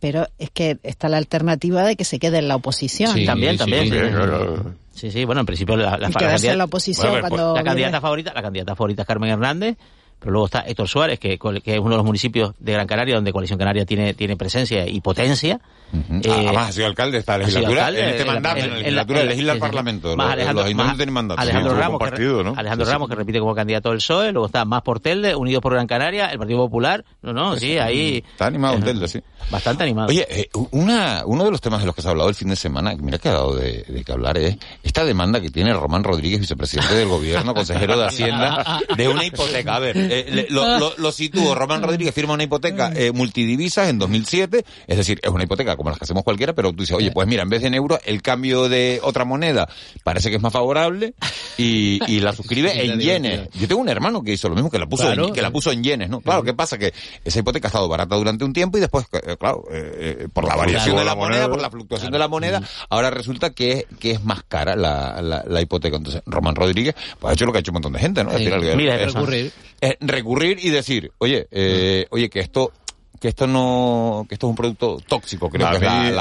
[0.00, 3.12] Pero es que está la alternativa de que se quede en la oposición.
[3.14, 3.84] Sí, también, sí, también.
[3.84, 3.96] sí, sí.
[3.98, 4.74] claro.
[4.92, 7.62] Sí, sí, bueno, en principio la, la, la la candidata- oposición Bueno, pues, cuando la
[7.64, 9.76] candidata favorita, la candidata favorita es Carmen Hernández,
[10.22, 13.16] pero luego está Héctor Suárez, que, que es uno de los municipios de Gran Canaria
[13.16, 15.60] donde Coalición Canaria tiene, tiene presencia y potencia.
[15.92, 16.20] Ujú.
[16.24, 18.76] Eh, Además, ha sido alcalde de esta legislatura, alcalde, en este mandato, en, en- la
[18.76, 19.58] en la- legislatura, legisla el.
[19.58, 20.16] Parlamento.
[20.16, 21.40] Más Alejandro- los más tienen mandato.
[21.42, 22.54] Alejandro Sí, tuvo Ramos, que, ¿no?
[22.56, 22.92] Alejandro Sí, sí.
[22.94, 25.86] Ramos, que repite como candidato del PSOE, luego está Más por Telde, Unidos por Gran
[25.86, 27.04] Canaria, el Partido Popular.
[27.20, 28.24] No, no, sí, ahí.
[28.26, 29.20] Está animado en Telde, sí.
[29.50, 30.08] Bastante animado.
[30.08, 32.48] Oye, eh, una, uno de los temas de los que se ha hablado el fin
[32.48, 35.74] de semana, mira que ha dado de, de que hablar, es esta demanda que tiene
[35.74, 39.74] Román Rodríguez, vicepresidente del gobierno, consejero de Hacienda, de una hipoteca.
[39.76, 41.54] A ver, eh, le- lo, lo, lo sitúo.
[41.54, 45.90] Román Rodríguez firma una hipoteca eh, multidivisas en 2007, es decir, es una hipoteca como
[45.90, 47.98] las que hacemos cualquiera, pero tú dices, oye, pues mira, en vez de en euros,
[48.04, 49.68] el cambio de otra moneda
[50.04, 51.14] parece que es más favorable
[51.56, 53.48] y, y la suscribe Sí, la en yenes.
[53.54, 55.28] Yo tengo un hermano que hizo lo mismo, que la puso, Claro.
[55.28, 56.20] en, que la puso en yenes, ¿no?
[56.20, 56.78] Claro, ¿qué pasa?
[56.78, 56.92] Que
[57.24, 60.44] esa hipoteca ha estado barata durante un tiempo y después, eh, claro, eh, eh, por
[60.46, 60.98] la variación Claro.
[61.00, 61.50] de la La moneda, moneda.
[61.50, 65.44] por la fluctuación de la moneda, ahora resulta que, que es más cara la, la,
[65.46, 65.96] la hipoteca.
[65.96, 68.30] Entonces, Román Rodríguez pues, ha hecho lo que ha hecho un montón de gente, ¿no?
[68.30, 68.44] Es Sí.
[68.44, 69.52] decir, algo- Mira, es- recurrir.
[69.80, 72.72] es recurrir y decir, oye, eh, oye, que esto
[73.20, 76.16] que esto no que esto es un producto tóxico creo A que es la, mí-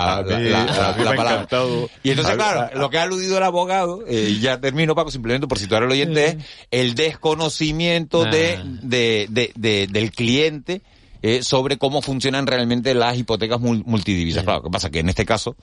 [1.16, 1.48] palabra.
[2.04, 4.94] y entonces A- claro a- lo que ha aludido el abogado eh, y ya termino
[4.94, 6.38] Paco simplemente por situar al oyente es
[6.70, 10.84] el desconocimiento de, de, de- de- del cliente
[11.24, 14.44] eh, sobre cómo funcionan realmente las hipotecas mul- multidivisas.
[14.44, 15.56] Claro lo que pasa que en este caso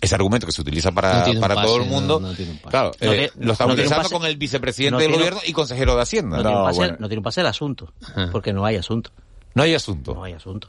[0.00, 2.52] ese argumento que se utiliza No para, para pase, todo el no- mundo no tiene
[2.52, 2.70] un pase.
[2.70, 4.14] claro No eh, lo está no utilizando pase.
[4.14, 6.76] con el vicepresidente No del tiene- gobierno y consejero de Hacienda No, tiene, un pase,
[6.78, 6.96] bueno.
[7.00, 7.92] no tiene un pase el asunto,
[8.32, 9.10] porque no hay asunto.
[9.54, 10.68] no hay asunto No hay asunto.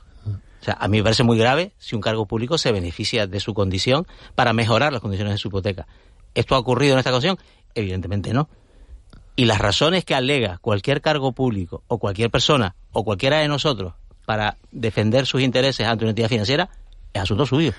[0.59, 3.39] O sea, a mí me parece muy grave si un cargo público se beneficia de
[3.39, 5.87] su condición para mejorar las condiciones de su hipoteca.
[6.33, 7.37] ¿Esto ha ocurrido en esta ocasión?
[7.75, 8.49] Evidentemente no.
[9.35, 13.93] Y las razones que alega cualquier cargo público o cualquier persona o cualquiera de nosotros
[14.25, 16.69] para defender sus intereses ante una entidad financiera
[17.13, 17.71] es asunto suyo.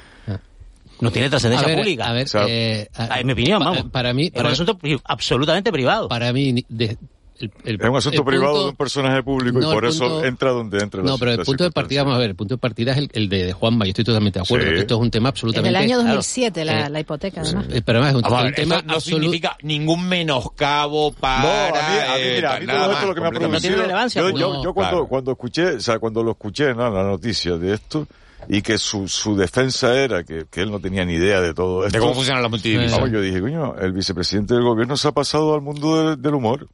[1.01, 2.09] No tiene trascendencia A ver, pública.
[2.09, 3.85] a ver, O sea, eh, a- en mi opinión, vamos.
[3.91, 6.09] Para mí, es un asunto pri- absolutamente privado.
[6.09, 6.97] para mí, de-
[7.41, 10.25] el- el- Es un asunto privado punto- de un personaje público No, y por eso
[10.25, 11.05] entra donde entra.
[11.05, 13.11] No, pero el punto de partida, vamos a ver, el punto de partida es el,
[13.13, 14.73] el de, de Juanma, yo estoy totalmente de acuerdo, Sí.
[14.75, 15.69] que esto es un tema En absolutamente...
[15.69, 16.15] el año Claro.
[16.17, 17.67] 2007 la, Eh, la hipoteca, además.
[17.71, 18.17] Eh, pero además es
[18.49, 19.23] un, tema no absoluto...
[19.23, 23.07] significa ningún menoscabo para No, a mí, a mí, mira, a mí nada todo esto
[23.07, 23.57] lo que me ha completamente.
[23.57, 23.83] No tiene producido.
[23.83, 24.41] relevancia, yo, pues.
[24.41, 25.07] yo, No, yo cuando, claro.
[25.09, 26.91] cuando escuché, o sea, cuando lo escuché, ¿no?
[26.91, 28.09] la noticia de esto,
[28.49, 31.85] y que su, su defensa era que, que él no tenía ni idea de todo
[31.85, 31.97] esto.
[31.99, 32.93] de cómo funcionan las multidivisas.
[32.99, 36.35] Vamos, yo dije, coño, el vicepresidente del gobierno se ha pasado al mundo del- del
[36.35, 36.69] humor.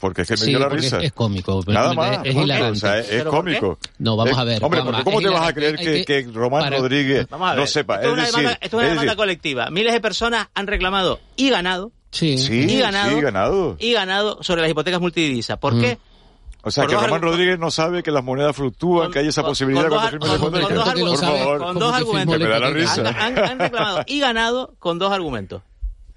[0.00, 0.98] Porque es que me Sí, dio la risa.
[0.98, 1.62] es, es cómico.
[1.68, 2.10] Nada es- más.
[2.10, 2.42] Es, punto.
[2.42, 2.72] hilarante.
[2.72, 3.78] O sea, es, es cómico.
[3.98, 6.24] No, vamos Es- a ver, Hombre, porque ¿cómo es te vas a creer que, que-
[6.24, 7.96] que Román para- Rodríguez Vamos no sepa?
[7.96, 9.70] Esto es una es decir, demanda, esto es una es demanda decir, colectiva.
[9.70, 12.36] Miles de personas han reclamado y ganado Sí.
[12.36, 13.76] sí, y ganado, sí, ganado.
[13.78, 15.58] y ganado sobre las hipotecas multidivisas.
[15.58, 15.80] ¿Por Mm.
[15.80, 15.98] qué?
[16.64, 19.42] O sea, que Román Rodríguez no sabe que las monedas fluctúan, Con- que hay esa
[19.42, 20.66] con- posibilidad con dos cuando firme la con- hipoteca.
[20.68, 21.20] con dos Por argumentos.
[21.40, 21.58] favor.
[21.58, 22.36] Con ¿Cómo dos que argumentos.
[22.36, 23.24] firmó la Han, hipoteca?
[23.24, 25.62] han- han reclamado y ganado con dos argumentos.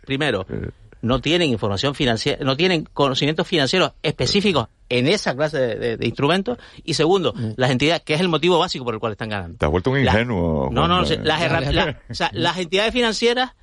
[0.05, 0.69] Primero, Eh.
[1.01, 6.05] no tienen información financiera, no tienen conocimientos financieros específicos en esa clase de, de- de
[6.05, 6.59] instrumentos.
[6.83, 7.53] Y segundo, Mm.
[7.57, 9.57] las entidades, que es el motivo básico por el cual están ganando.
[9.57, 10.69] Te has vuelto un La- ingenuo.
[10.71, 11.39] No, no, sí, las,
[11.73, 13.53] la- o sea, las entidades financieras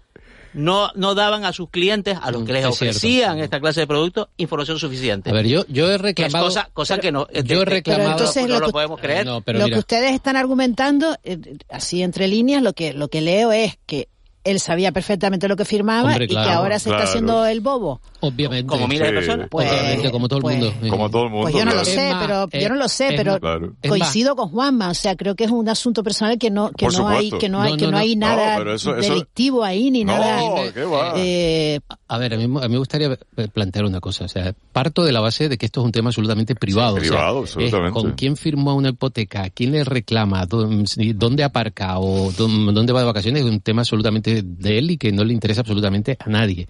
[0.55, 2.96] no, no daban a sus clientes, a los que les Mm, Es cierto.
[2.98, 5.30] ofrecían esta clase de productos, información suficiente.
[5.30, 6.44] A ver, yo, yo he que es reclamado...
[6.46, 8.72] cosa, cosa que no, yo he que- que- reclamado- no, entonces no lo lo que-
[8.72, 9.26] podemos creer.
[9.26, 11.38] No, pero lo mira, que ustedes están argumentando, eh,
[11.70, 14.09] así entre líneas, lo que, lo que leo es que
[14.44, 16.98] él sabía perfectamente lo que firmaba Hombre, y que ahora se claro.
[17.05, 18.00] está haciendo el bobo.
[18.22, 18.66] Obviamente...
[18.66, 19.48] como miles de personas.
[19.50, 20.74] Pues- Obviamente, como todo el pues- mundo.
[20.88, 21.42] Como todo el mundo.
[21.50, 23.74] Pues yo no lo sé, pero es- yo no lo sé, es pero Claro.
[23.86, 26.98] Coincido con Juanma, o sea, creo que es un asunto personal que no que Por
[26.98, 29.90] no hay que no hay No, que no, no, hay nada eso- eso- delictivo ahí
[29.90, 30.72] ni No, nada.
[30.72, 31.12] qué va.
[31.16, 33.16] eh, A ver, a mí, a mí me gustaría
[33.52, 34.24] plantear una cosa.
[34.24, 36.96] O sea, parto de la base de que esto es un tema absolutamente privado.
[36.96, 37.92] Sí, o sea, privado, es absolutamente.
[38.00, 43.06] con quién firmó una hipoteca, quién le reclama, dónde aparca o dó- dónde va de
[43.06, 46.68] vacaciones, es un tema absolutamente de él y que no le interesa absolutamente a nadie.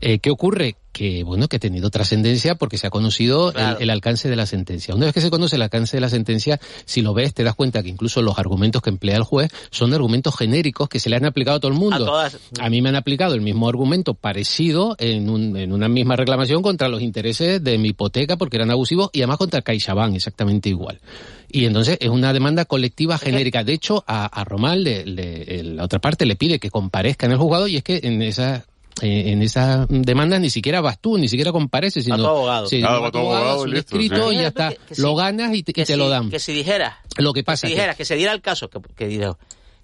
[0.00, 0.76] Eh, ¿Qué ocurre?
[0.92, 3.78] Que, bueno, que ha tenido trascendencia porque se ha conocido el- Claro.
[3.78, 4.94] el, alcance de la sentencia.
[4.96, 7.54] Una vez que se conoce el alcance de la sentencia, si lo ves, te das
[7.54, 11.14] cuenta que incluso los argumentos que emplea el juez son argumentos genéricos que se le
[11.16, 12.04] han aplicado a todo el A mundo.
[12.04, 12.38] todas.
[12.58, 16.62] A mí me han aplicado el mismo argumento parecido en, un- en una misma reclamación
[16.62, 21.00] contra los intereses de mi hipoteca porque eran abusivos y además contra CaixaBank exactamente igual.
[21.50, 23.62] Y entonces es una demanda colectiva genérica.
[23.62, 27.32] De hecho, a, a Román, le- le- la otra parte, le pide que comparezca en
[27.32, 28.62] el juzgado y es que en esa eh,
[29.02, 32.66] en esa demanda ni siquiera vas tú, ni siquiera compareces, sino tu abogado.
[32.66, 34.36] Sí, va abogado escrito sí.
[34.36, 34.70] y ya está.
[34.70, 36.30] Que- que lo ganas y te, y que te si, lo dan.
[36.30, 38.68] Que si dijera, Lo que que pasa si que- dijera, que se diera el caso,
[38.70, 39.36] que, que diga,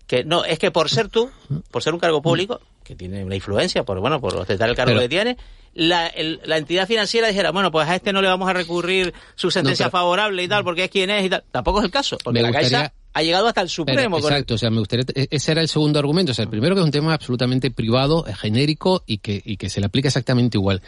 [0.06, 1.30] que no, es que por ser tú,
[1.70, 4.90] por ser un cargo público, que tiene una influencia, por bueno, por ostentar el cargo
[4.90, 5.36] Pero- que tiene,
[5.74, 9.12] la, el- la entidad financiera dijera, bueno, pues a este no le vamos a recurrir
[9.34, 11.42] su sentencia No, pero- favorable y tal, porque es quien es y tal.
[11.50, 14.20] Tampoco es el caso, porque Me la gustaría- Caixa ha llegado hasta el Pero, Supremo.
[14.20, 16.32] con el- exacto, o sea, me gustaría, e- ese era el segundo argumento.
[16.32, 19.56] O sea, el primero que es un tema absolutamente privado, eh, genérico y que, y
[19.56, 20.82] que se le aplica exactamente igual.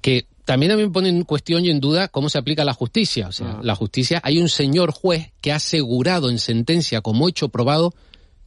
[0.00, 2.72] Que también a mí me pone en cuestión y en duda cómo se aplica la
[2.72, 3.28] justicia.
[3.28, 7.48] O sea, la justicia, hay un señor juez que ha asegurado en sentencia como hecho
[7.50, 7.92] probado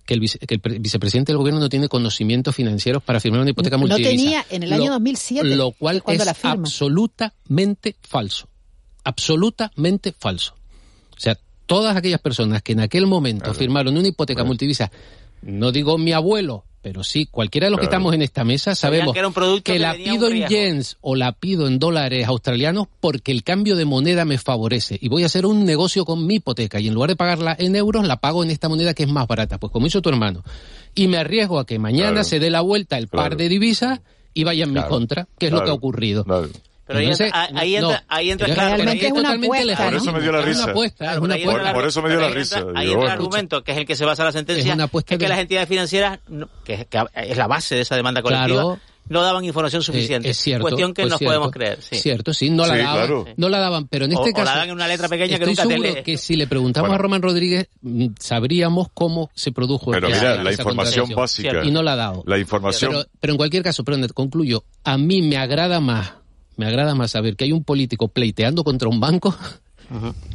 [0.05, 3.41] que el, vice- que el pre- vicepresidente del gobierno no tiene conocimientos financieros para firmar
[3.41, 4.09] una hipoteca no multidivisa.
[4.09, 6.51] tenía en el año Lo- 2007, Lo cual es cuando es la firma.
[6.53, 8.47] absolutamente falso.
[9.03, 10.55] Absolutamente falso.
[11.15, 11.37] O sea,
[11.71, 14.91] todas aquellas personas que en aquel momento firmaron una hipoteca multivisa,
[15.41, 19.15] no digo mi abuelo, pero sí, cualquiera de los que estamos en esta mesa sabemos
[19.63, 23.85] que, la pido en yens o la pido en dólares australianos porque el cambio de
[23.85, 27.11] moneda me favorece y voy a hacer un negocio con mi hipoteca y en lugar
[27.11, 29.87] de pagarla en euros la pago en esta moneda que es más barata, pues como
[29.87, 30.43] hizo tu hermano.
[30.93, 34.01] Y me arriesgo a que mañana se dé la vuelta el par de divisas
[34.33, 36.25] y vaya en mi contra, que es lo que ha ocurrido.
[36.91, 40.73] Pero ahí, entra, ahí entra, realmente es una apuesta, Por eso me dio la risa.
[40.73, 42.65] por, eso me dio la risa.
[42.75, 45.39] Ahí entra el argumento, que es el que se basa la sentencia, es, que las
[45.39, 46.19] entidades financieras,
[46.63, 48.79] que, es la base de esa demanda colectiva,
[49.09, 50.29] no daban información suficiente.
[50.29, 51.79] es cierto, Cuestión que pues nos podemos creer.
[51.81, 51.97] Sí.
[51.97, 53.25] Cierto, sí, no la daban.
[53.35, 54.43] No la daban, pero en este caso.
[54.43, 56.97] O la daban en una letra pequeña que nunca seguro que si le preguntamos a
[56.97, 61.63] Román Rodríguez, mm, sabríamos cómo se produjo Pero mira, la información básica.
[61.63, 62.23] Y no la ha dado.
[62.25, 62.91] La información.
[62.91, 66.20] Pero, pero en cualquier caso, pero concluyo, a mí me agrada más
[66.61, 69.35] me agrada más saber que hay un político pleiteando contra un banco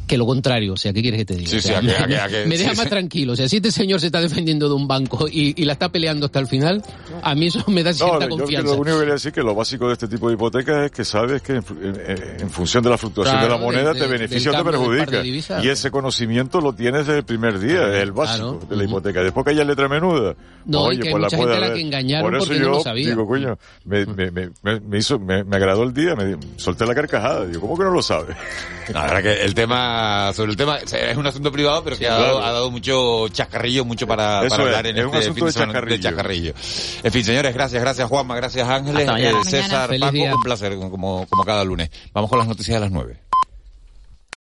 [0.07, 0.73] que lo contrario.
[0.73, 1.81] O sea, ¿qué quieres que te diga?
[1.81, 3.33] me, deja más tranquilo.
[3.33, 6.27] O sea, si este señor se está defendiendo de un banco y, la está peleando
[6.27, 6.83] hasta el final,
[7.21, 8.69] a mí eso me da cierta no, confianza.
[8.69, 10.91] Yo lo único que quería decir que lo básico de este tipo de hipotecas es
[10.91, 14.63] que sabes que en, función de la fluctuación de la moneda te beneficia o te
[14.63, 15.61] perjudica.
[15.63, 19.21] y ese conocimiento lo tienes desde el primer día, es el básico de la hipoteca.
[19.21, 20.35] Después que haya letra menuda,
[20.65, 22.71] no, oye, que pues mucha la gente la que engañaron Por eso porque yo no
[22.71, 23.09] lo sabía.
[23.09, 27.45] digo, coño, me, me, me, me, hizo, me, agradó el día, me solté la carcajada.
[27.45, 28.35] Digo, ¿cómo que no lo sabe?
[28.93, 32.17] La verdad que el tema, sobre el tema, es un asunto privado, pero que ha,
[32.17, 36.53] dado, mucho chascarrillo, mucho para, para hablar en este fin de, de, chascarrillo.
[37.03, 41.43] En fin, señores, gracias, gracias Juanma, gracias Ángeles, eh, César, Paco, un placer, como, como
[41.45, 41.89] cada lunes.
[42.13, 43.19] Vamos con las noticias de las nueve.